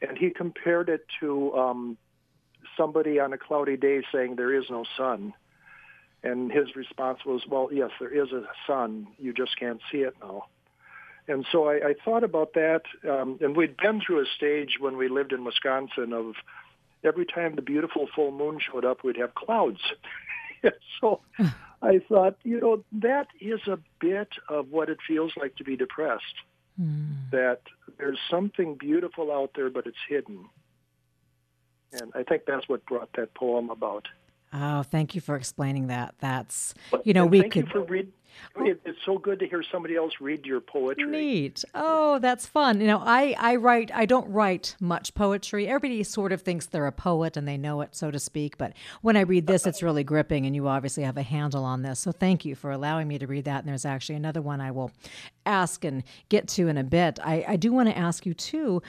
And 0.00 0.16
he 0.16 0.30
compared 0.30 0.88
it 0.88 1.06
to 1.20 1.54
um, 1.54 1.98
somebody 2.76 3.20
on 3.20 3.32
a 3.32 3.38
cloudy 3.38 3.76
day 3.76 4.02
saying 4.12 4.36
there 4.36 4.54
is 4.54 4.64
no 4.70 4.84
sun. 4.96 5.34
And 6.22 6.50
his 6.50 6.76
response 6.76 7.20
was, 7.24 7.42
well, 7.48 7.68
yes, 7.72 7.90
there 7.98 8.12
is 8.12 8.32
a 8.32 8.44
sun, 8.66 9.06
you 9.18 9.32
just 9.32 9.58
can't 9.58 9.80
see 9.90 9.98
it 9.98 10.14
now. 10.22 10.46
And 11.28 11.46
so 11.52 11.68
I, 11.68 11.74
I 11.74 11.94
thought 12.04 12.24
about 12.24 12.54
that, 12.54 12.82
um, 13.08 13.38
and 13.40 13.56
we'd 13.56 13.76
been 13.76 14.00
through 14.00 14.22
a 14.22 14.26
stage 14.36 14.78
when 14.80 14.96
we 14.96 15.08
lived 15.08 15.32
in 15.32 15.44
Wisconsin 15.44 16.12
of 16.12 16.34
every 17.04 17.26
time 17.26 17.56
the 17.56 17.62
beautiful 17.62 18.08
full 18.14 18.30
moon 18.30 18.58
showed 18.60 18.84
up, 18.84 19.04
we'd 19.04 19.16
have 19.16 19.34
clouds. 19.34 19.80
so 21.00 21.20
I 21.82 22.00
thought, 22.08 22.36
you 22.42 22.60
know, 22.60 22.84
that 22.92 23.28
is 23.40 23.60
a 23.66 23.78
bit 24.00 24.28
of 24.48 24.70
what 24.70 24.88
it 24.88 24.98
feels 25.06 25.32
like 25.36 25.56
to 25.56 25.64
be 25.64 25.76
depressed. 25.76 26.24
Mm. 26.80 27.30
That 27.30 27.62
there's 27.98 28.18
something 28.30 28.74
beautiful 28.74 29.32
out 29.32 29.52
there, 29.54 29.70
but 29.70 29.86
it's 29.86 29.96
hidden. 30.08 30.46
And 31.92 32.12
I 32.14 32.22
think 32.22 32.42
that's 32.46 32.68
what 32.68 32.86
brought 32.86 33.12
that 33.14 33.34
poem 33.34 33.70
about. 33.70 34.06
Oh, 34.52 34.82
thank 34.82 35.14
you 35.14 35.20
for 35.20 35.36
explaining 35.36 35.88
that. 35.88 36.14
That's 36.18 36.74
you 37.04 37.12
know 37.12 37.26
we 37.26 37.48
could. 37.48 37.68
You 37.72 37.84
read, 37.84 38.12
it's 38.56 38.98
so 39.04 39.18
good 39.18 39.38
to 39.40 39.46
hear 39.46 39.62
somebody 39.62 39.96
else 39.96 40.12
read 40.20 40.44
your 40.44 40.60
poetry. 40.60 41.06
Neat. 41.06 41.64
Oh, 41.74 42.18
that's 42.18 42.46
fun. 42.46 42.80
You 42.80 42.86
know, 42.86 43.02
I 43.04 43.34
I 43.38 43.56
write. 43.56 43.90
I 43.94 44.06
don't 44.06 44.28
write 44.30 44.76
much 44.80 45.14
poetry. 45.14 45.68
Everybody 45.68 46.02
sort 46.02 46.32
of 46.32 46.42
thinks 46.42 46.66
they're 46.66 46.86
a 46.86 46.92
poet 46.92 47.36
and 47.36 47.46
they 47.46 47.56
know 47.56 47.80
it, 47.80 47.94
so 47.94 48.10
to 48.10 48.18
speak. 48.18 48.58
But 48.58 48.72
when 49.02 49.16
I 49.16 49.20
read 49.20 49.46
this, 49.46 49.66
it's 49.66 49.82
really 49.82 50.04
gripping, 50.04 50.46
and 50.46 50.54
you 50.54 50.66
obviously 50.68 51.04
have 51.04 51.16
a 51.16 51.22
handle 51.22 51.64
on 51.64 51.82
this. 51.82 52.00
So 52.00 52.12
thank 52.12 52.44
you 52.44 52.54
for 52.54 52.70
allowing 52.70 53.08
me 53.08 53.18
to 53.18 53.26
read 53.26 53.44
that. 53.44 53.60
And 53.60 53.68
there's 53.68 53.84
actually 53.84 54.16
another 54.16 54.42
one 54.42 54.60
I 54.60 54.70
will 54.70 54.90
ask 55.46 55.84
and 55.84 56.02
get 56.28 56.48
to 56.48 56.68
in 56.68 56.76
a 56.76 56.84
bit. 56.84 57.18
I 57.22 57.44
I 57.46 57.56
do 57.56 57.72
want 57.72 57.88
to 57.88 57.96
ask 57.96 58.26
you 58.26 58.34
too, 58.34 58.82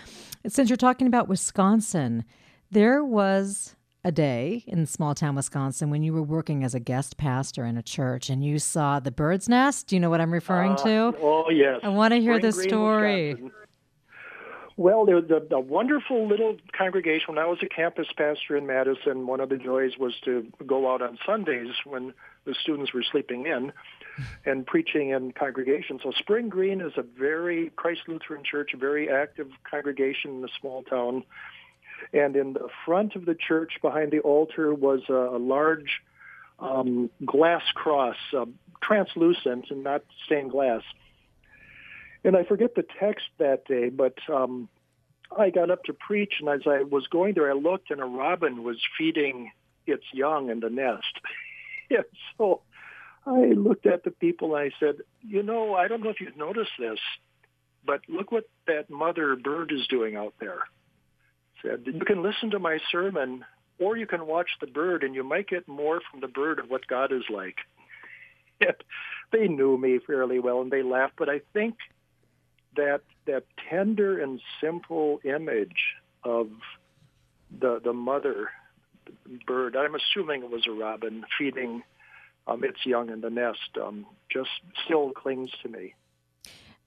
since 0.48 0.70
you're 0.70 0.78
talking 0.78 1.08
about 1.08 1.28
Wisconsin, 1.28 2.26
there 2.72 3.04
was 3.04 3.76
a 4.04 4.12
day 4.12 4.64
in 4.68 4.86
small 4.86 5.14
town 5.14 5.36
Wisconsin 5.36 5.90
when 5.90 6.04
you 6.04 6.14
were 6.14 6.24
working 6.24 6.64
as 6.64 6.74
a 6.74 6.80
guest 6.80 7.18
pastor 7.18 7.66
in 7.66 7.78
a 7.78 7.84
church 7.84 8.30
and 8.30 8.44
you 8.44 8.60
saw 8.60 9.00
the 9.00 9.12
bird's 9.12 9.48
nest? 9.48 9.88
Do 9.88 9.96
you 9.96 10.00
know 10.00 10.10
what 10.10 10.22
I'm 10.22 10.34
referring 10.34 10.74
uh, 10.74 10.84
to? 10.84 11.16
Oh, 11.22 11.50
yes. 11.50 11.80
I 11.84 11.90
want 11.90 12.14
to 12.14 12.20
hear 12.20 12.40
the 12.40 12.52
story. 12.52 13.34
Wisconsin. 13.34 13.52
Well, 14.78 15.06
there 15.06 15.18
was 15.18 15.30
a, 15.30 15.56
a 15.56 15.60
wonderful 15.60 16.28
little 16.28 16.58
congregation. 16.76 17.36
When 17.36 17.38
I 17.38 17.46
was 17.46 17.60
a 17.62 17.68
campus 17.68 18.08
pastor 18.18 18.58
in 18.58 18.66
Madison, 18.66 19.28
one 19.28 19.40
of 19.40 19.50
the 19.50 19.58
joys 19.58 19.98
was 20.00 20.16
to 20.26 20.48
go 20.66 20.92
out 20.92 21.04
on 21.04 21.20
Sundays 21.24 21.70
when 21.86 22.14
the 22.46 22.56
students 22.60 22.92
were 22.92 23.04
sleeping 23.04 23.46
in 23.46 23.72
and 24.46 24.66
preaching 24.66 25.10
in 25.10 25.34
congregation. 25.34 26.00
So 26.02 26.12
Spring 26.12 26.50
Green 26.50 26.82
is 26.82 26.94
a 26.98 27.04
very 27.04 27.70
Christ 27.76 28.02
Lutheran 28.08 28.44
Church, 28.44 28.74
a 28.74 28.78
very 28.78 29.08
active 29.08 29.50
congregation 29.70 30.38
in 30.38 30.44
a 30.44 30.60
small 30.60 30.84
town 30.84 31.26
and 32.14 32.36
in 32.36 32.54
the 32.54 32.68
front 32.86 33.16
of 33.16 33.26
the 33.26 33.36
church 33.36 33.74
behind 33.82 34.12
the 34.12 34.20
altar 34.20 34.74
was 34.74 35.02
a, 35.10 35.14
a 35.14 35.40
large 35.40 36.02
um, 36.60 37.10
glass 37.26 37.64
cross, 37.74 38.16
uh, 38.38 38.46
translucent 38.82 39.66
and 39.70 39.84
not 39.84 40.04
stained 40.26 40.52
glass. 40.52 40.82
And 42.24 42.38
I 42.38 42.44
forget 42.44 42.76
the 42.76 42.86
text 43.00 43.26
that 43.40 43.66
day, 43.66 43.90
but 43.90 44.16
um, 44.32 44.70
I 45.36 45.50
got 45.50 45.72
up 45.72 45.84
to 45.86 45.94
preach, 45.94 46.36
and 46.40 46.50
as 46.50 46.62
I 46.68 46.84
was 46.84 47.08
going 47.08 47.34
there, 47.34 47.50
I 47.50 47.54
looked, 47.54 47.90
and 47.90 48.00
a 48.00 48.06
robin 48.06 48.64
was 48.64 48.78
feeding 48.98 49.52
its 49.88 50.04
young 50.14 50.50
in 50.50 50.60
the 50.60 50.70
nest. 50.70 51.20
and 51.90 52.06
so 52.38 52.62
I 53.26 53.54
looked 53.54 53.88
at 53.88 54.04
the 54.04 54.12
people, 54.12 54.56
and 54.56 54.72
I 54.72 54.76
said, 54.80 54.98
you 55.22 55.42
know, 55.42 55.74
I 55.74 55.88
don't 55.88 56.04
know 56.04 56.12
if 56.12 56.22
you've 56.22 56.38
noticed 56.38 56.72
this, 56.78 57.00
but 57.84 58.02
look 58.08 58.32
what 58.32 58.48
that 58.68 58.92
mother 58.92 59.36
bird 59.36 59.72
is 59.72 59.88
doing 59.88 60.16
out 60.16 60.36
there 60.40 60.60
said, 61.62 61.84
you 61.86 62.06
can 62.06 62.24
listen 62.24 62.52
to 62.52 62.60
my 62.60 62.80
sermon 62.92 63.46
or 63.80 63.98
you 63.98 64.06
can 64.06 64.28
watch 64.28 64.50
the 64.60 64.68
bird 64.68 65.04
and 65.04 65.16
you 65.16 65.24
might 65.24 65.48
get 65.48 65.68
more 65.68 66.02
from 66.10 66.22
the 66.22 66.28
bird 66.28 66.60
of 66.60 66.70
what 66.70 66.88
God 66.88 67.12
is 67.12 67.24
like. 67.30 67.58
they 69.32 69.48
knew 69.48 69.78
me 69.78 70.00
fairly 70.06 70.40
well 70.40 70.62
and 70.62 70.72
they 70.72 70.84
laughed, 70.84 71.14
but 71.18 71.30
I 71.30 71.42
think 71.54 71.76
that 72.76 73.02
that 73.26 73.44
tender 73.70 74.22
and 74.22 74.40
simple 74.62 75.20
image 75.24 75.96
of 76.24 76.50
the 77.60 77.82
the 77.84 77.94
mother 77.94 78.50
bird, 79.46 79.76
I'm 79.76 79.96
assuming 79.96 80.44
it 80.44 80.50
was 80.50 80.68
a 80.68 80.72
robin 80.72 81.26
feeding 81.38 81.84
um, 82.48 82.64
its 82.64 82.86
young 82.86 83.10
in 83.10 83.22
the 83.22 83.30
nest, 83.30 83.78
um, 83.82 84.06
just 84.30 84.50
still 84.86 85.12
clings 85.12 85.50
to 85.64 85.70
me. 85.70 85.96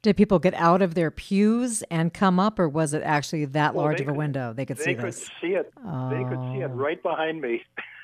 Did 0.04 0.18
people 0.18 0.38
get 0.38 0.52
out 0.52 0.82
of 0.82 0.94
their 0.94 1.11
pews 1.11 1.82
and 1.90 2.12
come 2.12 2.38
up, 2.38 2.58
or 2.58 2.68
was 2.68 2.92
it 2.92 3.02
actually 3.02 3.46
that 3.46 3.75
well, 3.75 3.87
large 3.87 4.02
of 4.02 4.08
a 4.08 4.12
window 4.12 4.52
they 4.52 4.66
could 4.66 4.76
they 4.76 4.84
see 4.84 4.94
could 4.94 5.06
this? 5.06 5.20
They 5.20 5.25
could 5.25 5.40
see 5.40 5.54
it. 5.54 5.73
Oh. 5.82 6.11
They 6.11 6.25
could 6.25 6.52
see 6.52 6.61
it 6.61 6.66
right 6.66 7.02
behind 7.02 7.40
me. 7.40 7.62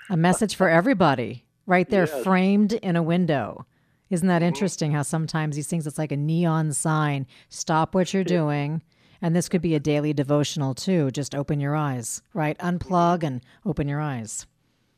a 0.08 0.16
message 0.16 0.54
for 0.56 0.70
everybody, 0.70 1.44
right 1.66 1.86
there, 1.90 2.06
yes. 2.06 2.24
framed 2.24 2.72
in 2.72 2.96
a 2.96 3.02
window. 3.02 3.66
Isn't 4.08 4.28
that 4.28 4.38
mm-hmm. 4.38 4.48
interesting? 4.48 4.92
How 4.92 5.02
sometimes 5.02 5.56
these 5.56 5.66
things 5.66 5.86
it's 5.86 5.98
like 5.98 6.10
a 6.10 6.16
neon 6.16 6.72
sign. 6.72 7.26
Stop 7.50 7.94
what 7.94 8.14
you're 8.14 8.24
doing. 8.24 8.82
And 9.20 9.36
this 9.36 9.50
could 9.50 9.60
be 9.60 9.74
a 9.74 9.80
daily 9.80 10.14
devotional 10.14 10.74
too. 10.74 11.10
Just 11.10 11.34
open 11.34 11.60
your 11.60 11.76
eyes, 11.76 12.22
right? 12.32 12.56
Unplug 12.60 13.18
mm-hmm. 13.18 13.26
and 13.26 13.44
open 13.66 13.88
your 13.88 14.00
eyes. 14.00 14.46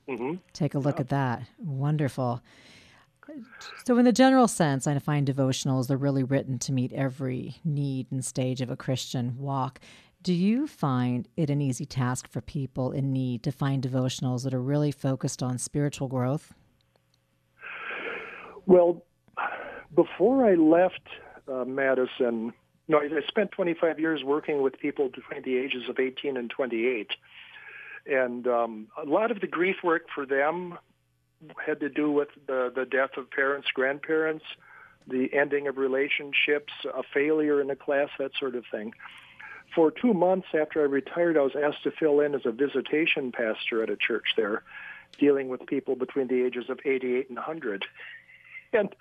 Mm-hmm. 0.08 0.34
Take 0.52 0.74
a 0.74 0.78
look 0.78 0.98
yeah. 0.98 1.00
at 1.00 1.08
that. 1.08 1.42
Wonderful. 1.58 2.40
So, 3.84 3.98
in 3.98 4.04
the 4.04 4.12
general 4.12 4.48
sense, 4.48 4.86
I 4.86 4.98
find 4.98 5.26
devotionals 5.26 5.90
are 5.90 5.96
really 5.96 6.22
written 6.22 6.58
to 6.60 6.72
meet 6.72 6.92
every 6.92 7.56
need 7.64 8.06
and 8.10 8.24
stage 8.24 8.60
of 8.60 8.70
a 8.70 8.76
Christian 8.76 9.36
walk. 9.38 9.80
Do 10.22 10.32
you 10.32 10.68
find 10.68 11.26
it 11.36 11.50
an 11.50 11.60
easy 11.60 11.84
task 11.84 12.28
for 12.28 12.40
people 12.40 12.92
in 12.92 13.12
need 13.12 13.42
to 13.42 13.50
find 13.50 13.82
devotionals 13.82 14.44
that 14.44 14.54
are 14.54 14.62
really 14.62 14.92
focused 14.92 15.42
on 15.42 15.58
spiritual 15.58 16.06
growth? 16.06 16.54
Well, 18.66 19.04
before 19.94 20.46
I 20.46 20.54
left 20.54 21.02
uh, 21.48 21.64
Madison, 21.64 22.52
no, 22.86 22.98
I 22.98 23.08
spent 23.26 23.50
25 23.52 23.98
years 23.98 24.22
working 24.22 24.62
with 24.62 24.78
people 24.78 25.08
between 25.08 25.42
the 25.42 25.56
ages 25.56 25.88
of 25.88 25.98
18 25.98 26.36
and 26.36 26.48
28. 26.50 27.10
And 28.06 28.46
um, 28.46 28.88
a 29.00 29.08
lot 29.08 29.30
of 29.30 29.40
the 29.40 29.46
grief 29.46 29.76
work 29.82 30.02
for 30.14 30.24
them 30.24 30.78
had 31.64 31.80
to 31.80 31.88
do 31.88 32.10
with 32.10 32.28
the, 32.46 32.72
the 32.74 32.84
death 32.84 33.16
of 33.16 33.30
parents, 33.30 33.68
grandparents, 33.72 34.44
the 35.08 35.32
ending 35.32 35.66
of 35.66 35.78
relationships, 35.78 36.72
a 36.84 37.02
failure 37.14 37.60
in 37.60 37.70
a 37.70 37.76
class, 37.76 38.08
that 38.18 38.32
sort 38.38 38.54
of 38.54 38.64
thing. 38.70 38.92
For 39.74 39.90
two 39.90 40.12
months 40.12 40.48
after 40.58 40.82
I 40.82 40.84
retired, 40.84 41.36
I 41.36 41.40
was 41.40 41.56
asked 41.56 41.82
to 41.84 41.90
fill 41.90 42.20
in 42.20 42.34
as 42.34 42.42
a 42.44 42.52
visitation 42.52 43.32
pastor 43.32 43.82
at 43.82 43.90
a 43.90 43.96
church 43.96 44.34
there, 44.36 44.62
dealing 45.18 45.48
with 45.48 45.66
people 45.66 45.96
between 45.96 46.28
the 46.28 46.44
ages 46.44 46.66
of 46.68 46.80
88 46.84 47.28
and 47.28 47.36
100. 47.36 47.84
And 48.74 48.94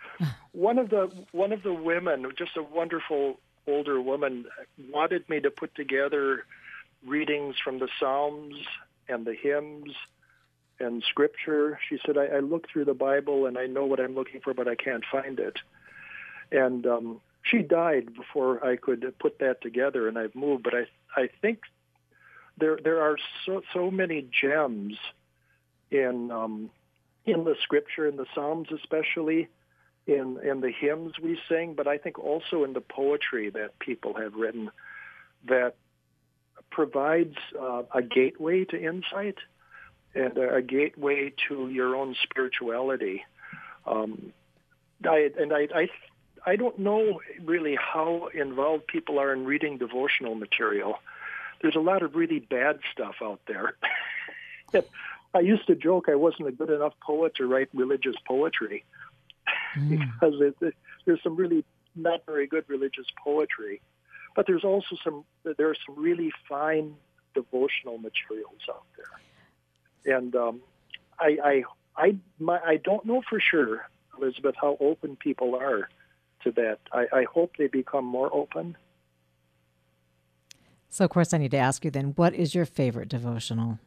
one 0.51 0.77
of 0.77 0.89
the 0.89 1.11
one 1.31 1.51
of 1.51 1.63
the 1.63 1.73
women, 1.73 2.25
just 2.37 2.57
a 2.57 2.63
wonderful 2.63 3.39
older 3.67 4.01
woman, 4.01 4.45
wanted 4.89 5.27
me 5.29 5.39
to 5.41 5.51
put 5.51 5.75
together 5.75 6.45
readings 7.05 7.55
from 7.63 7.79
the 7.79 7.87
Psalms 7.99 8.55
and 9.07 9.25
the 9.25 9.33
hymns 9.33 9.93
and 10.81 11.03
scripture. 11.03 11.79
She 11.87 11.99
said, 12.05 12.17
I, 12.17 12.25
I 12.25 12.39
look 12.39 12.67
through 12.69 12.85
the 12.85 12.93
Bible 12.93 13.45
and 13.45 13.57
I 13.57 13.67
know 13.67 13.85
what 13.85 13.99
I'm 13.99 14.15
looking 14.15 14.41
for, 14.41 14.53
but 14.53 14.67
I 14.67 14.75
can't 14.75 15.03
find 15.11 15.39
it. 15.39 15.57
And 16.51 16.85
um, 16.85 17.21
she 17.43 17.59
died 17.59 18.13
before 18.13 18.65
I 18.65 18.75
could 18.75 19.13
put 19.19 19.39
that 19.39 19.61
together, 19.61 20.07
and 20.07 20.17
I've 20.17 20.35
moved. 20.35 20.63
But 20.63 20.73
I, 20.75 20.85
I 21.15 21.29
think 21.41 21.59
there 22.57 22.77
there 22.83 23.01
are 23.01 23.17
so 23.45 23.61
so 23.73 23.89
many 23.89 24.27
gems 24.41 24.95
in 25.89 26.31
um, 26.31 26.69
in 27.25 27.43
the 27.43 27.55
scripture, 27.63 28.07
in 28.07 28.17
the 28.17 28.25
Psalms 28.35 28.67
especially, 28.73 29.47
in 30.07 30.39
in 30.43 30.61
the 30.61 30.71
hymns 30.71 31.13
we 31.21 31.39
sing, 31.47 31.73
but 31.73 31.87
I 31.87 31.97
think 31.97 32.19
also 32.19 32.63
in 32.63 32.73
the 32.73 32.81
poetry 32.81 33.49
that 33.51 33.79
people 33.79 34.13
have 34.15 34.35
written 34.35 34.69
that 35.47 35.75
provides 36.69 37.35
uh, 37.59 37.83
a 37.93 38.01
gateway 38.01 38.65
to 38.65 38.81
insight 38.81 39.35
and 40.13 40.37
a 40.37 40.61
gateway 40.61 41.33
to 41.47 41.69
your 41.69 41.95
own 41.95 42.15
spirituality. 42.23 43.23
Um, 43.85 44.33
I, 45.07 45.29
and 45.39 45.53
I, 45.53 45.67
I, 45.73 45.89
I 46.45 46.55
don't 46.55 46.79
know 46.79 47.21
really 47.43 47.75
how 47.75 48.29
involved 48.33 48.87
people 48.87 49.19
are 49.19 49.33
in 49.33 49.45
reading 49.45 49.77
devotional 49.77 50.35
material. 50.35 50.95
There's 51.61 51.75
a 51.75 51.79
lot 51.79 52.03
of 52.03 52.15
really 52.15 52.39
bad 52.39 52.79
stuff 52.91 53.15
out 53.21 53.41
there. 53.47 53.75
I 55.33 55.39
used 55.39 55.67
to 55.67 55.75
joke 55.75 56.09
I 56.09 56.15
wasn't 56.15 56.49
a 56.49 56.51
good 56.51 56.69
enough 56.69 56.93
poet 57.01 57.35
to 57.35 57.45
write 57.45 57.69
religious 57.73 58.15
poetry 58.27 58.83
mm. 59.77 59.89
because 59.89 60.41
it, 60.41 60.55
it, 60.61 60.75
there's 61.05 61.21
some 61.23 61.35
really 61.35 61.63
not 61.95 62.25
very 62.25 62.47
good 62.47 62.65
religious 62.67 63.05
poetry, 63.23 63.81
but 64.35 64.47
there's 64.47 64.63
also 64.63 64.95
some 65.03 65.23
there 65.43 65.69
are 65.69 65.75
some 65.85 66.01
really 66.01 66.31
fine 66.47 66.95
devotional 67.33 67.97
materials 67.97 68.61
out 68.69 68.83
there, 68.95 69.05
and 70.05 70.35
um, 70.35 70.61
I 71.19 71.37
I 71.43 71.63
I, 71.95 72.15
my, 72.39 72.59
I 72.59 72.77
don't 72.77 73.05
know 73.05 73.21
for 73.27 73.39
sure, 73.39 73.87
Elizabeth, 74.19 74.55
how 74.59 74.77
open 74.79 75.15
people 75.15 75.55
are 75.55 75.89
to 76.43 76.51
that. 76.51 76.79
I, 76.91 77.05
I 77.13 77.23
hope 77.31 77.57
they 77.57 77.67
become 77.67 78.05
more 78.05 78.33
open. 78.33 78.77
So, 80.89 81.05
of 81.05 81.11
course, 81.11 81.33
I 81.33 81.37
need 81.37 81.51
to 81.51 81.57
ask 81.57 81.85
you 81.85 81.91
then, 81.91 82.13
what 82.15 82.33
is 82.33 82.53
your 82.53 82.65
favorite 82.65 83.07
devotional? 83.07 83.79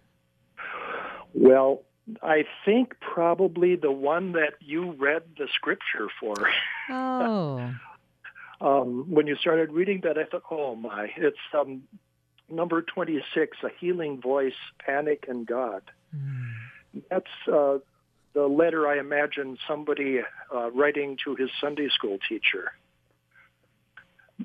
Well, 1.35 1.83
I 2.22 2.44
think 2.64 2.94
probably 3.00 3.77
the 3.77 3.90
one 3.90 4.33
that 4.33 4.55
you 4.61 4.92
read 4.92 5.22
the 5.37 5.48
scripture 5.53 6.09
for. 6.20 6.35
Oh. 6.88 7.74
um, 8.61 9.11
when 9.11 9.27
you 9.27 9.37
started 9.37 9.72
reading 9.72 10.00
that, 10.05 10.16
I 10.16 10.24
thought, 10.24 10.44
oh 10.50 10.77
my, 10.77 11.11
it's 11.16 11.37
um, 11.59 11.83
number 12.50 12.83
26, 12.83 13.57
A 13.62 13.68
Healing 13.80 14.20
Voice, 14.20 14.54
Panic 14.85 15.26
and 15.28 15.46
God. 15.46 15.83
Mm. 16.14 16.52
That's 17.11 17.26
uh, 17.52 17.78
the 18.35 18.46
letter 18.46 18.87
I 18.88 18.98
imagine 18.98 19.57
somebody 19.66 20.20
uh, 20.54 20.70
writing 20.70 21.16
to 21.24 21.35
his 21.37 21.50
Sunday 21.61 21.88
school 21.88 22.18
teacher. 22.28 22.72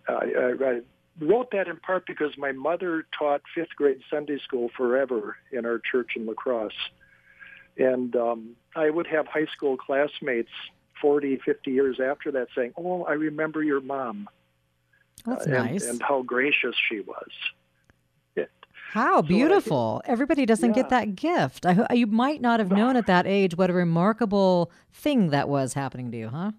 I, 0.07 0.13
I, 0.13 0.65
I 0.65 0.79
wrote 1.19 1.51
that 1.51 1.67
in 1.67 1.77
part 1.77 2.05
because 2.05 2.37
my 2.37 2.51
mother 2.51 3.05
taught 3.17 3.41
fifth 3.53 3.75
grade 3.75 4.01
Sunday 4.09 4.39
school 4.39 4.69
forever 4.75 5.37
in 5.51 5.65
our 5.65 5.79
church 5.79 6.11
in 6.15 6.25
La 6.25 6.33
Crosse. 6.33 6.71
And 7.77 8.15
um, 8.15 8.55
I 8.75 8.89
would 8.89 9.07
have 9.07 9.27
high 9.27 9.47
school 9.55 9.77
classmates 9.77 10.49
40, 11.01 11.39
50 11.45 11.71
years 11.71 11.99
after 11.99 12.31
that 12.31 12.47
saying, 12.55 12.73
Oh, 12.77 13.03
I 13.03 13.13
remember 13.13 13.63
your 13.63 13.81
mom. 13.81 14.29
That's 15.25 15.47
uh, 15.47 15.51
nice. 15.51 15.83
And, 15.83 15.93
and, 15.93 16.01
how 16.01 16.21
gracious 16.21 16.75
she 16.89 16.99
was. 17.01 17.29
How 18.91 19.21
beautiful. 19.21 20.01
So 20.03 20.11
Everybody 20.11 20.45
doesn't 20.45 20.69
yeah. 20.69 20.75
get 20.75 20.89
that 20.89 21.15
gift. 21.15 21.65
I, 21.65 21.93
you 21.93 22.07
might 22.07 22.41
not 22.41 22.59
have 22.59 22.71
known 22.71 22.95
at 22.95 23.05
that 23.05 23.27
age 23.27 23.55
what 23.55 23.69
a 23.69 23.73
remarkable 23.73 24.71
thing 24.91 25.29
that 25.29 25.47
was 25.47 25.73
happening 25.73 26.11
to 26.11 26.17
you, 26.17 26.29
huh? 26.29 26.51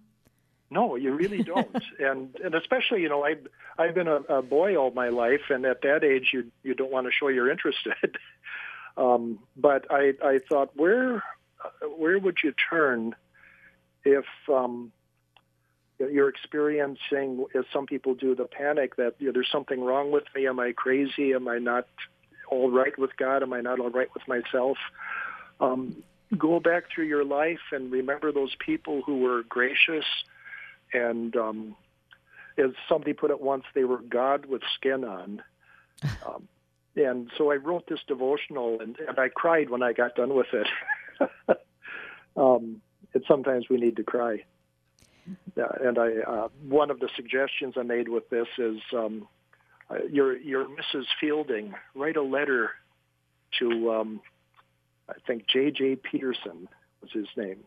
No, 0.71 0.95
you 0.95 1.13
really 1.13 1.43
don't. 1.43 1.83
and 1.99 2.35
and 2.45 2.55
especially, 2.55 3.03
you 3.03 3.09
know, 3.09 3.25
I 3.25 3.31
I've, 3.31 3.47
I've 3.79 3.95
been 3.95 4.07
a, 4.07 4.21
a 4.29 4.43
boy 4.43 4.77
all 4.77 4.93
my 4.93 5.09
life, 5.09 5.51
and 5.51 5.65
at 5.65 5.83
that 5.83 6.05
age, 6.05 6.31
you 6.33 6.53
you 6.63 6.75
don't 6.75 6.93
want 6.93 7.07
to 7.07 7.13
show 7.13 7.29
you're 7.29 7.51
interested. 7.51 8.17
Um, 8.97 9.39
but 9.57 9.87
I, 9.89 10.15
I 10.23 10.41
thought, 10.47 10.73
where 10.77 11.23
where 11.97 12.19
would 12.19 12.39
you 12.43 12.53
turn 12.69 13.15
if 14.05 14.27
um, 14.49 14.93
you're 15.99 16.29
experiencing, 16.29 17.47
as 17.55 17.65
some 17.73 17.87
people 17.87 18.15
do, 18.15 18.35
the 18.35 18.45
panic 18.45 18.97
that 18.97 19.15
you 19.19 19.27
know, 19.27 19.33
there's 19.33 19.51
something 19.51 19.81
wrong 19.81 20.11
with 20.11 20.25
me? 20.35 20.47
Am 20.47 20.59
I 20.59 20.73
crazy? 20.73 21.33
Am 21.33 21.49
I 21.49 21.59
not 21.59 21.87
all 22.51 22.71
right 22.71 22.97
with 22.99 23.17
God? 23.17 23.43
Am 23.43 23.53
I 23.53 23.61
not 23.61 23.81
all 23.81 23.91
right 23.91 24.09
with 24.15 24.27
myself? 24.29 24.77
Um, 25.61 26.03
go 26.37 26.61
back 26.61 26.85
through 26.95 27.07
your 27.07 27.25
life 27.25 27.61
and 27.73 27.91
remember 27.91 28.33
those 28.33 28.55
people 28.65 29.03
who 29.05 29.21
were 29.21 29.43
gracious 29.49 30.05
and 30.93 31.37
um, 31.37 31.77
as 32.59 32.71
somebody 32.89 33.13
put 33.13 33.31
it 33.31 33.41
once, 33.41 33.65
they 33.75 33.85
were 33.85 33.99
God 33.99 34.47
with 34.47 34.63
skin 34.77 35.05
on. 35.05 35.43
Um, 36.27 36.49
and 36.97 37.31
so 37.37 37.53
I 37.53 37.57
wrote 37.57 37.87
this 37.87 38.01
devotional, 38.09 38.81
and, 38.81 38.99
and 39.07 39.19
I 39.19 39.29
cried 39.29 39.69
when 39.69 39.83
I 39.83 39.93
got 39.93 40.15
done 40.15 40.35
with 40.35 40.47
it. 40.53 40.67
um, 42.37 42.81
and 43.13 43.25
sometimes 43.29 43.69
we 43.69 43.77
need 43.77 43.97
to 43.97 44.03
cry. 44.03 44.45
Uh, 45.57 45.69
and 45.83 45.99
I, 45.99 46.13
uh, 46.27 46.49
one 46.67 46.91
of 46.91 47.01
the 47.01 47.11
suggestions 47.15 47.75
I 47.77 47.83
made 47.83 48.09
with 48.09 48.31
this 48.31 48.49
is, 48.57 48.81
um, 48.95 49.29
uh, 49.91 50.05
your 50.11 50.37
your 50.37 50.67
Mrs. 50.67 51.05
Fielding, 51.21 51.75
write 51.95 52.17
a 52.17 52.23
letter 52.23 52.71
to, 53.59 53.93
um, 53.93 54.21
I 55.09 55.15
think 55.27 55.47
J.J. 55.49 55.97
Peterson 55.97 56.69
was 57.03 57.11
his 57.13 57.27
name. 57.37 57.59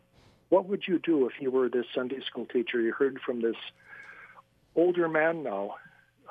What 0.49 0.67
would 0.69 0.83
you 0.87 0.99
do 0.99 1.27
if 1.27 1.33
you 1.41 1.51
were 1.51 1.67
this 1.67 1.85
Sunday 1.93 2.21
school 2.25 2.45
teacher? 2.45 2.79
You 2.79 2.93
heard 2.93 3.19
from 3.25 3.41
this 3.41 3.55
older 4.75 5.09
man 5.09 5.43
now, 5.43 5.75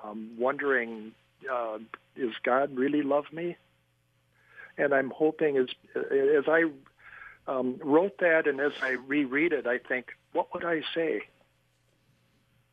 um, 0.02 0.30
wondering 0.38 1.12
uh, 1.50 1.78
does 2.16 2.34
God 2.44 2.76
really 2.76 3.02
love 3.02 3.24
me? 3.32 3.56
And 4.78 4.94
I'm 4.94 5.10
hoping 5.10 5.56
as 5.56 5.66
as 5.94 6.44
I 6.48 6.64
um, 7.46 7.78
wrote 7.82 8.18
that 8.18 8.46
and 8.46 8.60
as 8.60 8.72
I 8.80 8.90
reread 9.06 9.52
it, 9.52 9.66
I 9.66 9.78
think, 9.78 10.06
what 10.32 10.52
would 10.54 10.64
I 10.64 10.82
say? 10.94 11.22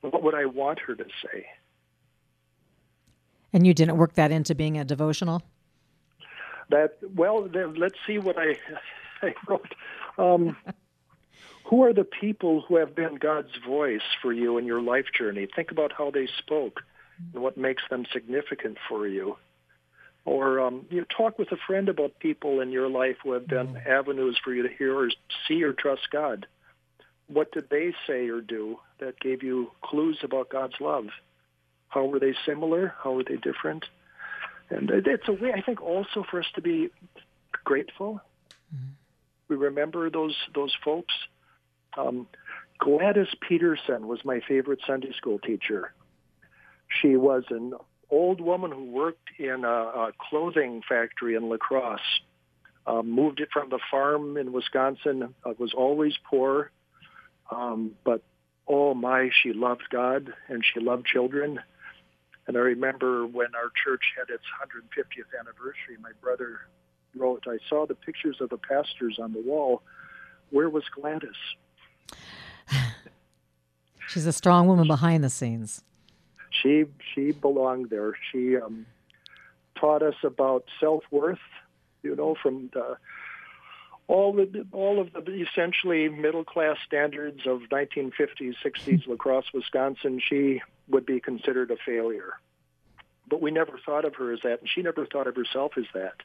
What 0.02 0.24
would 0.24 0.36
I 0.36 0.46
want 0.46 0.80
her 0.80 0.96
to 0.96 1.06
say? 1.24 1.46
And 3.54 3.66
you 3.66 3.74
didn't 3.74 3.98
work 3.98 4.14
that 4.14 4.32
into 4.32 4.54
being 4.56 4.78
a 4.78 4.86
devotional. 4.86 5.42
That 6.70 6.98
well, 7.16 7.50
let's 7.76 7.98
see 8.06 8.20
what 8.20 8.38
I 8.38 8.58
I 9.22 9.34
wrote. 9.48 9.74
Um, 10.18 10.56
who 11.66 11.84
are 11.84 11.94
the 11.94 12.04
people 12.04 12.62
who 12.62 12.78
have 12.78 12.96
been 12.96 13.16
God's 13.16 13.56
voice 13.66 14.02
for 14.22 14.34
you 14.34 14.58
in 14.58 14.66
your 14.66 14.82
life 14.82 15.06
journey? 15.16 15.48
Think 15.56 15.72
about 15.72 15.92
how 15.92 16.12
they 16.12 16.28
spoke 16.38 16.82
and 17.34 17.44
what 17.44 17.58
makes 17.58 17.84
them 17.90 18.06
significant 18.12 18.78
for 18.88 19.08
you. 19.08 19.38
Or 20.26 20.60
um, 20.60 20.86
you 20.90 21.06
talk 21.06 21.40
with 21.40 21.52
a 21.52 21.58
friend 21.68 21.90
about 21.90 22.20
people 22.20 22.60
in 22.62 22.72
your 22.72 22.90
life 22.90 23.18
who 23.24 23.34
have 23.34 23.48
been 23.48 23.68
mm. 23.68 23.86
avenues 23.88 24.40
for 24.44 24.54
you 24.54 24.64
to 24.64 24.70
hear 24.70 24.96
or 24.96 25.10
see 25.48 25.64
or 25.64 25.74
trust 25.74 26.10
God. 26.12 26.46
What 27.28 27.52
did 27.52 27.70
they 27.70 27.94
say 28.08 28.30
or 28.30 28.42
do 28.42 28.80
that 29.00 29.20
gave 29.20 29.44
you 29.44 29.72
clues 29.82 30.20
about 30.24 30.50
God's 30.50 30.80
love? 30.80 31.06
How 31.90 32.06
were 32.06 32.20
they 32.20 32.34
similar? 32.46 32.94
How 33.04 33.12
were 33.12 33.24
they 33.24 33.38
different? 33.38 33.86
And 34.70 34.90
it's 34.92 35.28
a 35.28 35.34
way, 35.34 35.52
I 35.54 35.62
think, 35.62 35.82
also 35.82 36.24
for 36.30 36.40
us 36.40 36.46
to 36.56 36.62
be 36.62 36.90
grateful. 37.64 38.22
Mm. 38.74 38.92
We 39.48 39.56
remember 39.56 40.10
those 40.10 40.36
those 40.54 40.74
folks. 40.86 41.14
Um, 41.98 42.28
Gladys 42.78 43.34
Peterson 43.48 44.08
was 44.08 44.24
my 44.24 44.40
favorite 44.48 44.80
Sunday 44.86 45.12
school 45.18 45.40
teacher. 45.40 45.94
She 47.02 47.16
was 47.16 47.44
an 47.50 47.74
old 48.10 48.42
woman 48.42 48.72
who 48.72 48.86
worked 48.92 49.30
in 49.38 49.66
a, 49.66 49.68
a 49.68 50.12
clothing 50.30 50.82
factory 50.88 51.36
in 51.36 51.50
La 51.50 51.58
Crosse. 51.58 52.00
Um, 52.88 53.12
moved 53.12 53.40
it 53.40 53.50
from 53.52 53.70
the 53.70 53.80
farm 53.92 54.38
in 54.38 54.52
Wisconsin. 54.52 55.36
Uh, 55.46 55.54
was 55.58 55.74
always 55.74 56.14
poor, 56.30 56.72
um, 57.52 57.92
but 58.04 58.24
oh 58.68 58.94
my, 58.94 59.30
she 59.44 59.52
loved 59.52 59.84
God 59.92 60.34
and 60.48 60.64
she 60.64 60.80
loved 60.80 61.06
children. 61.06 61.60
And 62.50 62.58
I 62.58 62.62
remember 62.62 63.28
when 63.28 63.54
our 63.54 63.70
church 63.86 64.02
had 64.18 64.34
its 64.34 64.44
150th 64.60 65.40
anniversary, 65.40 65.98
my 66.02 66.10
brother 66.20 66.62
wrote, 67.16 67.44
I 67.48 67.60
saw 67.70 67.86
the 67.86 67.94
pictures 67.94 68.38
of 68.42 68.50
the 68.50 68.58
pastors 68.58 69.20
on 69.22 69.34
the 69.34 69.40
wall. 69.40 69.84
Where 70.50 70.68
was 70.68 70.84
Gladys? 70.96 71.30
She's 74.10 74.26
a 74.26 74.34
strong 74.34 74.66
woman 74.66 74.88
behind 74.88 75.24
the 75.24 75.30
scenes. 75.30 75.84
She 76.50 76.86
she 77.14 77.34
belonged 77.34 77.92
there. 77.92 78.16
She 78.32 78.58
um, 78.58 78.88
taught 79.76 80.02
us 80.02 80.16
about 80.24 80.66
self 80.80 81.04
worth. 81.12 81.38
You 82.02 82.16
know, 82.16 82.36
from 82.42 82.72
the, 82.74 82.98
all 84.08 84.34
the 84.34 84.66
all 84.72 85.00
of 85.00 85.14
the 85.14 85.46
essentially 85.48 86.10
middle 86.10 86.44
class 86.44 86.78
standards 86.84 87.42
of 87.46 87.62
1950s, 87.72 88.56
60s 88.66 89.08
La 89.08 89.18
Crosse, 89.18 89.54
Wisconsin. 89.54 90.20
She 90.20 90.62
would 90.90 91.06
be 91.06 91.20
considered 91.20 91.72
a 91.72 91.78
failure, 91.86 92.34
but 93.28 93.42
we 93.42 93.52
never 93.52 93.80
thought 93.86 94.06
of 94.06 94.16
her 94.16 94.34
as 94.34 94.40
that, 94.44 94.60
and 94.60 94.70
she 94.70 94.82
never 94.82 95.06
thought 95.06 95.28
of 95.28 95.36
herself 95.36 95.74
as 95.78 95.86
that, 95.94 96.16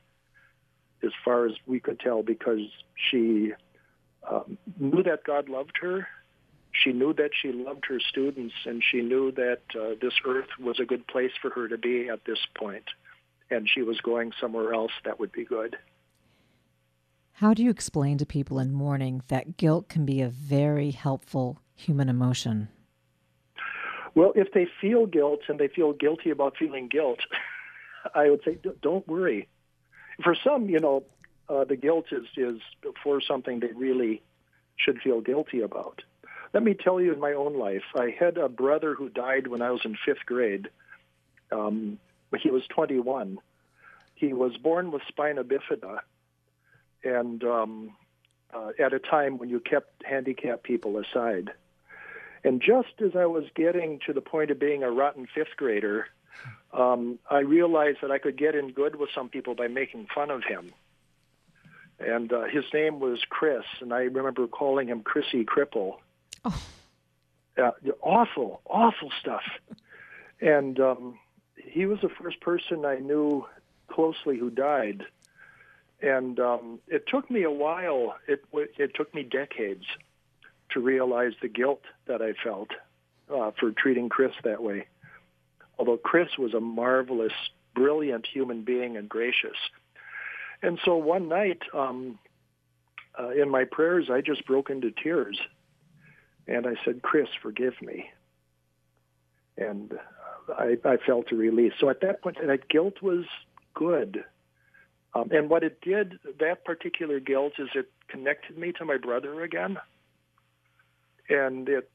as 1.02 1.12
far 1.24 1.46
as 1.46 1.52
we 1.66 1.80
could 1.80 2.00
tell, 2.00 2.22
because 2.22 2.60
she 3.10 3.52
um, 4.28 4.58
knew 4.78 5.02
that 5.02 5.24
God 5.24 5.48
loved 5.48 5.76
her 5.80 6.08
she 6.74 6.92
knew 6.92 7.12
that 7.14 7.30
she 7.40 7.52
loved 7.52 7.86
her 7.86 8.00
students 8.00 8.54
and 8.66 8.82
she 8.82 9.00
knew 9.00 9.30
that 9.32 9.60
uh, 9.78 9.94
this 10.00 10.14
earth 10.26 10.48
was 10.58 10.80
a 10.80 10.84
good 10.84 11.06
place 11.06 11.30
for 11.40 11.50
her 11.50 11.68
to 11.68 11.78
be 11.78 12.08
at 12.08 12.24
this 12.24 12.40
point 12.56 12.84
and 13.50 13.68
she 13.72 13.82
was 13.82 14.00
going 14.00 14.32
somewhere 14.40 14.74
else 14.74 14.92
that 15.04 15.20
would 15.20 15.30
be 15.30 15.44
good. 15.44 15.76
How 17.34 17.54
do 17.54 17.62
you 17.62 17.70
explain 17.70 18.18
to 18.18 18.26
people 18.26 18.58
in 18.58 18.72
mourning 18.72 19.22
that 19.28 19.56
guilt 19.56 19.88
can 19.88 20.04
be 20.04 20.20
a 20.20 20.28
very 20.28 20.90
helpful 20.90 21.60
human 21.74 22.08
emotion? 22.08 22.68
Well, 24.14 24.32
if 24.36 24.52
they 24.52 24.66
feel 24.80 25.06
guilt 25.06 25.40
and 25.48 25.58
they 25.58 25.68
feel 25.68 25.92
guilty 25.92 26.30
about 26.30 26.56
feeling 26.56 26.88
guilt, 26.88 27.20
I 28.14 28.30
would 28.30 28.42
say 28.44 28.58
don't 28.82 29.06
worry. 29.08 29.48
For 30.22 30.36
some, 30.44 30.68
you 30.68 30.78
know, 30.78 31.04
uh, 31.48 31.64
the 31.64 31.76
guilt 31.76 32.06
is 32.12 32.26
is 32.36 32.60
for 33.02 33.20
something 33.20 33.60
they 33.60 33.72
really 33.74 34.22
should 34.76 35.00
feel 35.00 35.20
guilty 35.20 35.60
about. 35.60 36.02
Let 36.52 36.62
me 36.62 36.74
tell 36.74 37.00
you 37.00 37.12
in 37.12 37.18
my 37.18 37.32
own 37.32 37.58
life, 37.58 37.82
I 37.96 38.14
had 38.16 38.38
a 38.38 38.48
brother 38.48 38.94
who 38.94 39.08
died 39.08 39.48
when 39.48 39.60
I 39.60 39.70
was 39.70 39.80
in 39.84 39.96
fifth 40.04 40.24
grade. 40.24 40.68
Um, 41.50 41.98
he 42.40 42.50
was 42.50 42.62
21. 42.68 43.38
He 44.14 44.32
was 44.32 44.56
born 44.56 44.92
with 44.92 45.02
spina 45.08 45.44
bifida, 45.44 45.98
and 47.02 47.42
um, 47.44 47.96
uh, 48.52 48.70
at 48.78 48.92
a 48.92 48.98
time 48.98 49.38
when 49.38 49.48
you 49.48 49.60
kept 49.60 50.04
handicapped 50.04 50.62
people 50.62 50.98
aside. 50.98 51.52
And 52.44 52.60
just 52.60 53.00
as 53.02 53.16
I 53.16 53.24
was 53.24 53.44
getting 53.54 53.98
to 54.06 54.12
the 54.12 54.20
point 54.20 54.50
of 54.50 54.58
being 54.58 54.82
a 54.82 54.90
rotten 54.90 55.26
fifth 55.34 55.56
grader, 55.56 56.06
um, 56.74 57.18
I 57.30 57.38
realized 57.38 57.98
that 58.02 58.10
I 58.10 58.18
could 58.18 58.36
get 58.36 58.54
in 58.54 58.72
good 58.72 58.96
with 58.96 59.08
some 59.14 59.30
people 59.30 59.54
by 59.54 59.68
making 59.68 60.08
fun 60.14 60.30
of 60.30 60.44
him. 60.44 60.72
And 61.98 62.32
uh, 62.32 62.42
his 62.44 62.64
name 62.74 63.00
was 63.00 63.20
Chris, 63.28 63.64
and 63.80 63.94
I 63.94 64.02
remember 64.02 64.46
calling 64.46 64.88
him 64.88 65.00
Chrissy 65.00 65.44
Cripple. 65.44 65.96
Oh. 66.44 66.62
Uh, 67.56 67.70
awful, 68.02 68.60
awful 68.66 69.10
stuff. 69.20 69.44
And 70.40 70.78
um, 70.80 71.18
he 71.56 71.86
was 71.86 72.00
the 72.02 72.08
first 72.08 72.40
person 72.40 72.84
I 72.84 72.96
knew 72.96 73.46
closely 73.88 74.36
who 74.36 74.50
died. 74.50 75.04
And 76.02 76.38
um, 76.40 76.80
it 76.88 77.06
took 77.06 77.30
me 77.30 77.44
a 77.44 77.50
while. 77.50 78.16
It 78.26 78.44
it 78.52 78.94
took 78.94 79.14
me 79.14 79.22
decades 79.22 79.84
to 80.74 80.80
realize 80.80 81.32
the 81.40 81.48
guilt 81.48 81.82
that 82.06 82.20
I 82.20 82.34
felt 82.44 82.68
uh, 83.32 83.52
for 83.58 83.72
treating 83.72 84.08
Chris 84.08 84.32
that 84.44 84.62
way. 84.62 84.86
Although 85.78 85.96
Chris 85.96 86.28
was 86.38 86.54
a 86.54 86.60
marvelous, 86.60 87.32
brilliant 87.74 88.26
human 88.26 88.62
being 88.62 88.96
and 88.96 89.08
gracious. 89.08 89.56
And 90.62 90.78
so 90.84 90.96
one 90.96 91.28
night, 91.28 91.62
um, 91.72 92.18
uh, 93.18 93.30
in 93.30 93.48
my 93.48 93.64
prayers, 93.64 94.08
I 94.10 94.20
just 94.20 94.46
broke 94.46 94.70
into 94.70 94.90
tears 94.90 95.38
and 96.46 96.66
I 96.66 96.74
said, 96.84 97.02
Chris, 97.02 97.28
forgive 97.42 97.74
me. 97.80 98.10
And 99.56 99.92
I, 100.56 100.76
I 100.84 100.96
felt 101.06 101.32
a 101.32 101.36
release. 101.36 101.72
So 101.80 101.88
at 101.88 102.00
that 102.02 102.22
point, 102.22 102.38
that 102.44 102.68
guilt 102.68 103.02
was 103.02 103.24
good. 103.72 104.24
Um, 105.14 105.30
and 105.30 105.48
what 105.48 105.62
it 105.62 105.80
did, 105.80 106.18
that 106.40 106.64
particular 106.64 107.20
guilt, 107.20 107.54
is 107.58 107.68
it 107.74 107.90
connected 108.08 108.58
me 108.58 108.72
to 108.72 108.84
my 108.84 108.96
brother 108.96 109.42
again. 109.42 109.78
And 111.28 111.68
it 111.68 111.90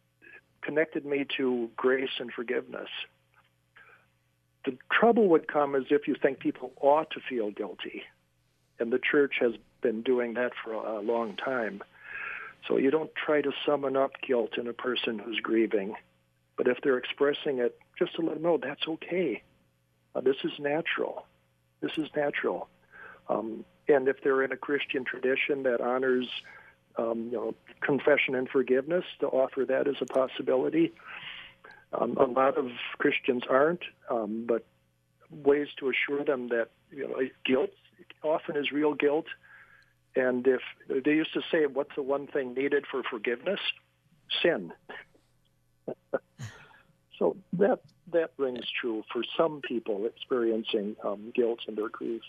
connected 0.61 1.05
me 1.05 1.25
to 1.37 1.69
grace 1.75 2.19
and 2.19 2.31
forgiveness. 2.31 2.89
The 4.65 4.77
trouble 4.91 5.29
would 5.29 5.47
come 5.47 5.75
is 5.75 5.85
if 5.89 6.07
you 6.07 6.15
think 6.21 6.39
people 6.39 6.71
ought 6.81 7.11
to 7.11 7.19
feel 7.27 7.51
guilty. 7.51 8.03
And 8.79 8.91
the 8.91 8.99
church 8.99 9.35
has 9.39 9.53
been 9.81 10.01
doing 10.01 10.33
that 10.35 10.51
for 10.63 10.73
a 10.73 10.99
long 10.99 11.35
time. 11.35 11.81
So 12.67 12.77
you 12.77 12.91
don't 12.91 13.13
try 13.15 13.41
to 13.41 13.51
summon 13.65 13.95
up 13.95 14.11
guilt 14.25 14.57
in 14.57 14.67
a 14.67 14.73
person 14.73 15.19
who's 15.19 15.39
grieving. 15.39 15.95
But 16.57 16.67
if 16.67 16.79
they're 16.83 16.97
expressing 16.97 17.59
it, 17.59 17.79
just 17.97 18.15
to 18.15 18.21
let 18.21 18.35
them 18.35 18.43
know 18.43 18.57
that's 18.57 18.87
okay. 18.87 19.41
Uh, 20.13 20.21
this 20.21 20.35
is 20.43 20.51
natural. 20.59 21.25
This 21.81 21.91
is 21.97 22.09
natural. 22.15 22.67
Um, 23.29 23.63
and 23.87 24.07
if 24.07 24.21
they're 24.23 24.43
in 24.43 24.51
a 24.51 24.57
Christian 24.57 25.05
tradition 25.05 25.63
that 25.63 25.81
honors, 25.81 26.27
um, 26.99 27.29
you 27.31 27.37
know, 27.37 27.55
confession 27.81 28.35
and 28.35 28.49
forgiveness, 28.49 29.05
to 29.19 29.27
offer 29.27 29.65
that 29.65 29.87
as 29.87 29.95
a 30.01 30.05
possibility. 30.05 30.93
Um, 31.93 32.17
a 32.17 32.25
lot 32.25 32.57
of 32.57 32.67
Christians 32.97 33.43
aren't, 33.49 33.83
um, 34.11 34.45
but 34.47 34.65
ways 35.31 35.67
to 35.79 35.89
assure 35.89 36.23
them 36.23 36.49
that 36.49 36.69
you 36.91 37.07
know 37.07 37.15
guilt 37.45 37.71
often 38.23 38.57
is 38.57 38.71
real 38.71 38.93
guilt 38.93 39.25
and 40.15 40.45
if 40.47 40.61
they 41.03 41.11
used 41.11 41.33
to 41.33 41.41
say, 41.51 41.65
what's 41.65 41.95
the 41.95 42.01
one 42.01 42.27
thing 42.27 42.53
needed 42.53 42.85
for 42.89 43.03
forgiveness? 43.09 43.59
Sin. 44.41 44.71
so 47.19 47.37
that 47.53 47.79
that 48.11 48.31
rings 48.37 48.65
true 48.81 49.03
for 49.11 49.23
some 49.37 49.61
people 49.61 50.05
experiencing 50.05 50.95
um, 51.03 51.31
guilt 51.35 51.59
in 51.67 51.75
their 51.75 51.89
grief. 51.89 52.21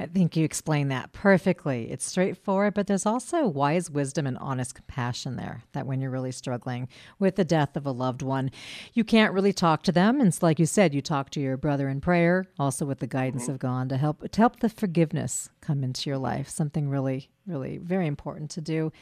I 0.00 0.06
think 0.06 0.34
you 0.34 0.46
explained 0.46 0.90
that 0.90 1.12
perfectly. 1.12 1.90
It's 1.90 2.06
straightforward, 2.06 2.72
but 2.72 2.86
there's 2.86 3.04
also 3.04 3.46
wise 3.46 3.90
wisdom 3.90 4.26
and 4.26 4.38
honest 4.38 4.74
compassion 4.74 5.36
there. 5.36 5.62
That 5.72 5.86
when 5.86 6.00
you're 6.00 6.10
really 6.10 6.32
struggling 6.32 6.88
with 7.18 7.36
the 7.36 7.44
death 7.44 7.76
of 7.76 7.84
a 7.84 7.90
loved 7.90 8.22
one, 8.22 8.50
you 8.94 9.04
can't 9.04 9.34
really 9.34 9.52
talk 9.52 9.82
to 9.82 9.92
them. 9.92 10.18
And 10.18 10.28
it's 10.28 10.42
like 10.42 10.58
you 10.58 10.64
said, 10.64 10.94
you 10.94 11.02
talk 11.02 11.28
to 11.30 11.40
your 11.40 11.58
brother 11.58 11.86
in 11.86 12.00
prayer, 12.00 12.46
also 12.58 12.86
with 12.86 13.00
the 13.00 13.06
guidance 13.06 13.42
mm-hmm. 13.42 13.52
of 13.52 13.58
God 13.58 13.90
to 13.90 13.98
help 13.98 14.30
to 14.30 14.40
help 14.40 14.60
the 14.60 14.70
forgiveness 14.70 15.50
come 15.60 15.84
into 15.84 16.08
your 16.08 16.18
life. 16.18 16.48
Something 16.48 16.88
really, 16.88 17.28
really 17.46 17.76
very 17.76 18.06
important 18.06 18.50
to 18.52 18.62
do. 18.62 18.92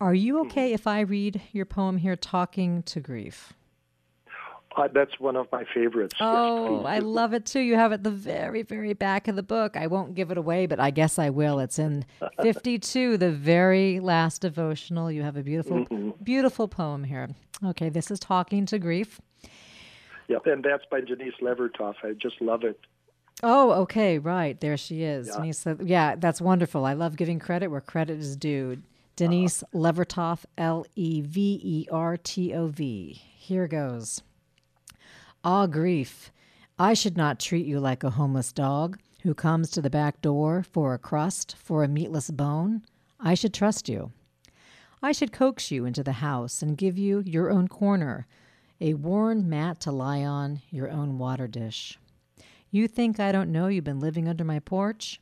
Are 0.00 0.14
you 0.14 0.34
mm-hmm. 0.34 0.46
okay 0.46 0.72
if 0.72 0.86
I 0.86 1.00
read 1.00 1.42
your 1.50 1.66
poem 1.66 1.98
here, 1.98 2.14
Talking 2.14 2.84
to 2.84 3.00
Grief? 3.00 3.52
Uh, 4.76 4.88
that's 4.92 5.20
one 5.20 5.36
of 5.36 5.46
my 5.52 5.64
favorites. 5.72 6.14
Oh, 6.20 6.78
yes, 6.78 6.86
I 6.86 6.98
love 6.98 7.32
it 7.32 7.46
too. 7.46 7.60
You 7.60 7.76
have 7.76 7.92
it 7.92 8.02
the 8.02 8.10
very, 8.10 8.62
very 8.62 8.92
back 8.92 9.28
of 9.28 9.36
the 9.36 9.42
book. 9.42 9.76
I 9.76 9.86
won't 9.86 10.14
give 10.14 10.30
it 10.30 10.38
away, 10.38 10.66
but 10.66 10.80
I 10.80 10.90
guess 10.90 11.18
I 11.18 11.30
will. 11.30 11.60
It's 11.60 11.78
in 11.78 12.04
52, 12.42 13.16
the 13.16 13.30
very 13.30 14.00
last 14.00 14.42
devotional. 14.42 15.10
You 15.12 15.22
have 15.22 15.36
a 15.36 15.42
beautiful, 15.42 15.84
mm-hmm. 15.84 16.10
beautiful 16.22 16.66
poem 16.66 17.04
here. 17.04 17.28
Okay, 17.64 17.88
this 17.88 18.10
is 18.10 18.18
Talking 18.18 18.66
to 18.66 18.78
Grief. 18.78 19.20
Yep, 20.28 20.46
and 20.46 20.64
that's 20.64 20.84
by 20.90 21.00
Denise 21.00 21.34
Levertov. 21.40 21.94
I 22.02 22.12
just 22.12 22.40
love 22.40 22.64
it. 22.64 22.80
Oh, 23.42 23.72
okay, 23.82 24.18
right. 24.18 24.58
There 24.58 24.76
she 24.76 25.02
is. 25.02 25.28
Yeah. 25.28 25.36
Denise, 25.36 25.66
yeah, 25.84 26.14
that's 26.16 26.40
wonderful. 26.40 26.84
I 26.84 26.94
love 26.94 27.16
giving 27.16 27.38
credit 27.38 27.68
where 27.68 27.80
credit 27.80 28.18
is 28.18 28.36
due. 28.36 28.78
Denise 29.16 29.62
uh, 29.62 29.66
Levertov, 29.74 30.44
L 30.58 30.86
E 30.96 31.20
V 31.20 31.60
E 31.62 31.86
R 31.92 32.16
T 32.16 32.54
O 32.54 32.68
V. 32.68 33.12
Here 33.12 33.68
goes. 33.68 34.22
Ah, 35.46 35.66
grief! 35.66 36.32
I 36.78 36.94
should 36.94 37.18
not 37.18 37.38
treat 37.38 37.66
you 37.66 37.78
like 37.78 38.02
a 38.02 38.08
homeless 38.08 38.50
dog 38.50 38.98
who 39.24 39.34
comes 39.34 39.70
to 39.70 39.82
the 39.82 39.90
back 39.90 40.22
door 40.22 40.62
for 40.62 40.94
a 40.94 40.98
crust, 40.98 41.54
for 41.58 41.84
a 41.84 41.88
meatless 41.88 42.30
bone. 42.30 42.80
I 43.20 43.34
should 43.34 43.52
trust 43.52 43.86
you. 43.86 44.12
I 45.02 45.12
should 45.12 45.32
coax 45.32 45.70
you 45.70 45.84
into 45.84 46.02
the 46.02 46.12
house 46.12 46.62
and 46.62 46.78
give 46.78 46.96
you 46.96 47.22
your 47.26 47.50
own 47.50 47.68
corner, 47.68 48.26
a 48.80 48.94
worn 48.94 49.46
mat 49.46 49.80
to 49.80 49.92
lie 49.92 50.24
on, 50.24 50.62
your 50.70 50.90
own 50.90 51.18
water 51.18 51.46
dish. 51.46 51.98
You 52.70 52.88
think 52.88 53.20
I 53.20 53.30
don't 53.30 53.52
know 53.52 53.66
you've 53.66 53.84
been 53.84 54.00
living 54.00 54.26
under 54.26 54.44
my 54.44 54.60
porch? 54.60 55.20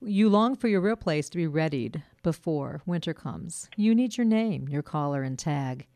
You 0.00 0.28
long 0.28 0.56
for 0.56 0.66
your 0.66 0.80
real 0.80 0.96
place 0.96 1.28
to 1.28 1.36
be 1.36 1.46
readied 1.46 2.02
before 2.24 2.82
winter 2.86 3.14
comes. 3.14 3.70
You 3.76 3.94
need 3.94 4.16
your 4.16 4.26
name, 4.26 4.68
your 4.68 4.82
collar 4.82 5.22
and 5.22 5.38
tag. 5.38 5.86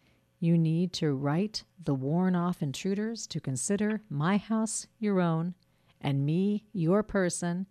You 0.40 0.56
need 0.56 0.92
to 0.94 1.12
right 1.12 1.62
the 1.84 1.94
warn 1.94 2.36
off 2.36 2.62
intruders 2.62 3.26
to 3.28 3.40
consider 3.40 4.02
my 4.08 4.36
house 4.36 4.86
your 4.98 5.20
own, 5.20 5.54
and 6.00 6.24
me 6.24 6.64
your 6.72 7.02
person, 7.02 7.66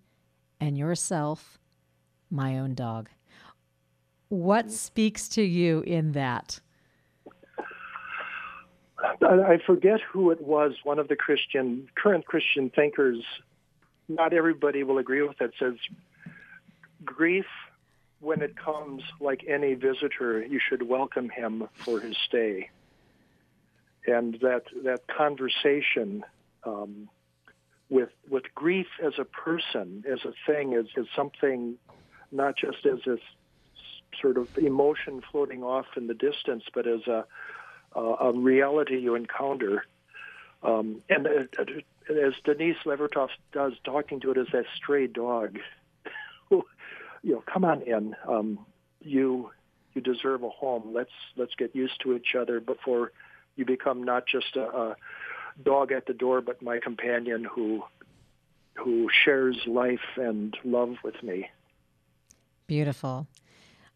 and 0.60 0.78
yourself 0.78 1.58
my 2.30 2.58
own 2.60 2.74
dog. 2.74 3.10
What 4.30 4.72
speaks 4.72 5.30
to 5.30 5.42
you 5.42 5.82
in 5.82 6.12
that? 6.12 6.60
I 9.22 9.60
forget 9.66 10.02
who 10.02 10.32
it 10.32 10.42
was, 10.42 10.74
one 10.84 11.00
of 11.00 11.08
the 11.08 11.16
Christian, 11.16 11.88
current 11.96 12.26
Christian 12.26 12.70
thinkers, 12.70 13.24
not 14.10 14.34
everybody 14.34 14.84
will 14.84 14.98
agree 14.98 15.22
with 15.22 15.40
it, 15.40 15.54
says 15.60 15.76
grief, 17.06 17.46
when 18.20 18.42
it 18.42 18.56
comes 18.56 19.04
like 19.20 19.46
any 19.48 19.76
visitor, 19.76 20.44
you 20.46 20.60
should 20.60 20.82
welcome 20.82 21.30
him 21.30 21.68
for 21.74 22.00
his 22.00 22.18
stay. 22.26 22.70
And 24.06 24.40
that, 24.42 24.64
that 24.84 25.08
conversation 25.08 26.24
um, 26.64 27.10
with, 27.90 28.10
with 28.30 28.44
grief 28.56 28.88
as 29.04 29.14
a 29.20 29.26
person, 29.26 30.04
as 30.12 30.20
a 30.26 30.34
thing, 30.46 30.74
is, 30.74 30.88
is 30.96 31.08
something 31.16 31.76
not 32.32 32.56
just 32.58 32.86
as 32.86 33.06
a 33.06 33.18
sort 34.22 34.38
of 34.38 34.58
emotion 34.58 35.22
floating 35.32 35.64
off 35.64 35.86
in 35.96 36.08
the 36.08 36.14
distance, 36.14 36.64
but 36.74 36.88
as 36.88 37.06
a, 37.08 37.26
a, 37.96 38.02
a 38.02 38.32
reality 38.32 38.98
you 38.98 39.16
encounter. 39.16 39.86
Um, 40.64 41.02
and 41.10 41.28
uh, 41.28 41.64
as 42.10 42.34
Denise 42.44 42.78
Levertov 42.86 43.30
does, 43.52 43.74
talking 43.84 44.20
to 44.22 44.32
it 44.32 44.38
as 44.38 44.48
that 44.54 44.66
stray 44.76 45.08
dog, 45.08 45.60
you 47.28 47.34
know, 47.34 47.44
come 47.46 47.66
on 47.66 47.82
in. 47.82 48.16
Um, 48.26 48.60
you 49.02 49.52
you 49.94 50.02
deserve 50.02 50.44
a 50.44 50.50
home. 50.50 50.94
Let's 50.94 51.12
let's 51.36 51.54
get 51.56 51.76
used 51.76 52.00
to 52.04 52.16
each 52.16 52.36
other 52.40 52.62
before 52.62 53.12
you 53.58 53.66
become 53.66 54.02
not 54.02 54.26
just 54.26 54.56
a, 54.56 54.62
a 54.62 54.96
dog 55.62 55.92
at 55.92 56.06
the 56.06 56.14
door, 56.14 56.40
but 56.40 56.62
my 56.62 56.80
companion 56.80 57.44
who 57.44 57.84
who 58.76 59.10
shares 59.12 59.58
life 59.68 60.16
and 60.16 60.56
love 60.64 60.96
with 61.04 61.22
me. 61.22 61.50
Beautiful. 62.66 63.28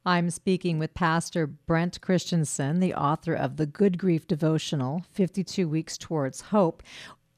I'm 0.06 0.30
speaking 0.30 0.78
with 0.78 0.94
Pastor 0.94 1.48
Brent 1.48 2.02
Christensen, 2.02 2.82
the 2.82 2.96
author 2.96 3.34
of 3.34 3.56
the 3.56 3.68
Good 3.68 3.98
Grief 3.98 4.28
Devotional 4.28 5.06
52 5.14 5.70
Weeks 5.70 5.98
Towards 5.98 6.42
Hope. 6.42 6.84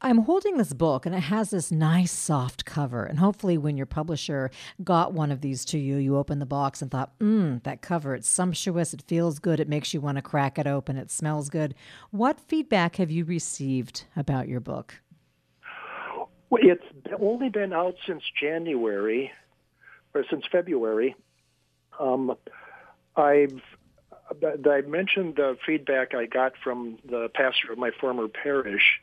I'm 0.06 0.18
holding 0.20 0.58
this 0.58 0.74
book 0.74 1.06
and 1.06 1.16
it 1.16 1.22
has 1.22 1.52
this 1.52 1.72
nice 1.72 2.12
soft 2.12 2.66
cover. 2.66 3.06
And 3.06 3.20
hopefully, 3.20 3.58
when 3.58 3.78
your 3.78 3.86
publisher 3.86 4.52
got 4.84 5.13
one 5.13 5.32
of 5.32 5.39
these 5.39 5.63
to 5.66 5.80
you, 5.80 5.96
you 5.96 6.18
opened 6.18 6.42
the 6.42 6.46
box 6.46 6.82
and 6.82 6.92
thought, 6.92 7.18
mmm, 7.20 7.63
that 7.63 7.82
cover, 7.82 8.13
it's 8.13 8.28
sumptuous, 8.28 8.94
it 8.94 9.02
feels 9.08 9.39
good, 9.39 9.62
it 9.62 9.70
makes 9.70 9.94
you 9.94 10.02
want 10.02 10.18
to 10.18 10.22
crack 10.22 10.60
it 10.60 10.68
open, 10.68 10.98
it 10.98 11.10
smells 11.10 11.50
good. 11.50 11.74
What 12.12 12.38
feedback 12.38 12.98
have 12.98 13.12
you 13.12 13.24
received 13.24 14.04
about 14.18 14.50
your 14.50 14.60
book? 14.60 14.96
Well, 16.50 16.62
it's 16.62 16.84
only 17.20 17.50
been 17.50 17.72
out 17.72 17.96
since 18.06 18.24
January, 18.39 19.32
or 20.13 20.26
since 20.30 20.44
February. 20.52 21.16
Um, 21.98 22.36
I've 23.16 23.62
I 24.42 24.82
mentioned 24.82 25.36
the 25.36 25.58
feedback 25.66 26.13
I 26.16 26.26
got 26.26 26.54
from 26.63 26.98
the 27.06 27.30
pastor 27.34 27.72
of 27.72 27.78
my 27.78 27.92
former 28.00 28.28
parish, 28.28 29.00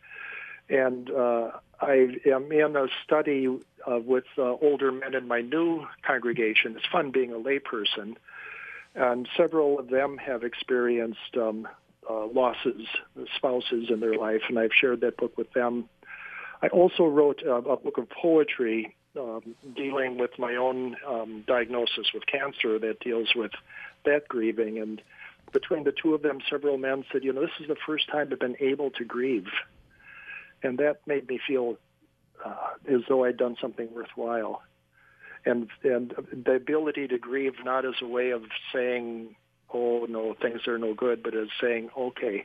and 0.70 1.10
uh, 1.10 1.50
I 1.80 2.08
am 2.26 2.50
in 2.52 2.76
a 2.76 2.86
study 3.04 3.48
uh, 3.48 3.98
with 3.98 4.24
uh, 4.38 4.42
older 4.42 4.92
men 4.92 5.14
in 5.14 5.26
my 5.26 5.40
new 5.40 5.86
congregation. 6.02 6.76
It's 6.76 6.86
fun 6.86 7.10
being 7.10 7.32
a 7.32 7.36
layperson, 7.36 8.16
and 8.94 9.28
several 9.36 9.78
of 9.78 9.88
them 9.88 10.18
have 10.18 10.44
experienced 10.44 11.36
um, 11.36 11.66
uh, 12.08 12.26
losses, 12.26 12.86
spouses 13.36 13.90
in 13.90 14.00
their 14.00 14.14
life, 14.14 14.42
and 14.48 14.58
I've 14.58 14.72
shared 14.78 15.00
that 15.00 15.16
book 15.16 15.36
with 15.36 15.52
them. 15.52 15.88
I 16.62 16.68
also 16.68 17.04
wrote 17.04 17.42
a, 17.42 17.54
a 17.54 17.76
book 17.76 17.98
of 17.98 18.08
poetry 18.10 18.94
um, 19.18 19.54
dealing 19.74 20.18
with 20.18 20.38
my 20.38 20.56
own 20.56 20.96
um, 21.08 21.44
diagnosis 21.46 22.12
with 22.14 22.26
cancer 22.26 22.78
that 22.78 23.00
deals 23.00 23.30
with 23.34 23.52
that 24.04 24.28
grieving. 24.28 24.78
And 24.78 25.02
between 25.52 25.84
the 25.84 25.92
two 25.92 26.14
of 26.14 26.22
them, 26.22 26.40
several 26.48 26.78
men 26.78 27.04
said, 27.10 27.24
you 27.24 27.32
know, 27.32 27.40
this 27.40 27.50
is 27.60 27.66
the 27.68 27.76
first 27.86 28.08
time 28.08 28.28
I've 28.30 28.38
been 28.38 28.56
able 28.60 28.90
to 28.90 29.04
grieve. 29.04 29.48
And 30.62 30.78
that 30.78 31.00
made 31.06 31.28
me 31.28 31.40
feel 31.46 31.76
uh, 32.44 32.54
as 32.88 33.00
though 33.08 33.24
I'd 33.24 33.36
done 33.36 33.56
something 33.60 33.88
worthwhile. 33.94 34.62
And, 35.44 35.68
and 35.82 36.14
the 36.44 36.52
ability 36.52 37.08
to 37.08 37.18
grieve 37.18 37.54
not 37.64 37.86
as 37.86 37.94
a 38.02 38.06
way 38.06 38.30
of 38.30 38.42
saying, 38.74 39.36
oh, 39.72 40.06
no, 40.08 40.34
things 40.40 40.66
are 40.66 40.78
no 40.78 40.92
good, 40.92 41.22
but 41.22 41.34
as 41.34 41.48
saying, 41.60 41.90
okay, 41.96 42.44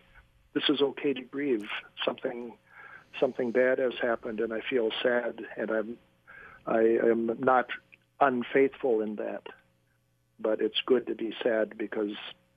this 0.54 0.63
is 0.69 0.82
okay 0.82 1.13
to 1.13 1.21
grieve. 1.21 1.67
Something 2.06 2.54
something 3.19 3.51
bad 3.51 3.80
has 3.80 3.93
happened 4.01 4.39
and 4.39 4.54
I 4.54 4.60
feel 4.69 4.89
sad 5.01 5.41
and 5.58 5.71
I'm 5.71 5.97
I 6.67 6.80
am 6.80 7.38
not 7.39 7.67
unfaithful 8.19 9.01
in 9.01 9.15
that, 9.17 9.43
but 10.39 10.62
it's 10.62 10.82
good 10.86 11.06
to 11.08 11.15
be 11.15 11.34
sad 11.43 11.78
because 11.78 12.12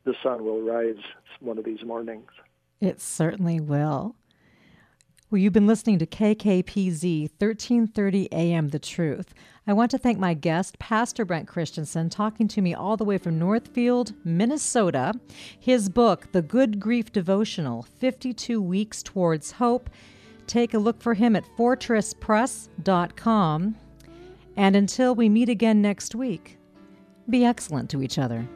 the 0.05 0.15
sun 0.23 0.45
will 0.45 0.63
rise 0.63 1.03
one 1.41 1.59
of 1.59 1.65
these 1.65 1.85
mornings. 1.85 2.31
It 2.81 3.01
certainly 3.01 3.61
will. 3.61 4.15
Well, 5.31 5.39
you've 5.39 5.53
been 5.53 5.67
listening 5.67 5.99
to 5.99 6.07
KKPZ 6.07 7.33
1330 7.39 8.33
AM 8.33 8.71
The 8.71 8.79
Truth. 8.79 9.35
I 9.67 9.75
want 9.75 9.91
to 9.91 9.99
thank 9.99 10.19
my 10.19 10.33
guest, 10.33 10.79
Pastor 10.79 11.27
Brent 11.27 11.47
Christensen, 11.47 12.09
talking 12.09 12.49
to 12.49 12.63
me 12.63 12.73
all 12.73 12.97
the 12.97 13.05
way 13.05 13.19
from 13.19 13.39
Northfield, 13.39 14.15
Minnesota. 14.25 15.13
His 15.61 15.91
book, 15.91 16.33
The 16.33 16.41
Good 16.41 16.81
Grief 16.81 17.13
Devotional 17.13 17.83
52 17.99 18.63
Weeks 18.63 19.03
Towards 19.03 19.51
Hope. 19.51 19.91
Take 20.47 20.73
a 20.73 20.79
look 20.79 21.03
for 21.03 21.13
him 21.13 21.37
at 21.37 21.45
fortresspress.com. 21.59 23.77
And 24.57 24.77
until 24.77 25.15
we 25.15 25.29
meet 25.29 25.51
again 25.51 25.83
next 25.83 26.15
week, 26.15 26.57
be 27.29 27.45
excellent 27.45 27.91
to 27.91 28.01
each 28.01 28.19
other. 28.19 28.49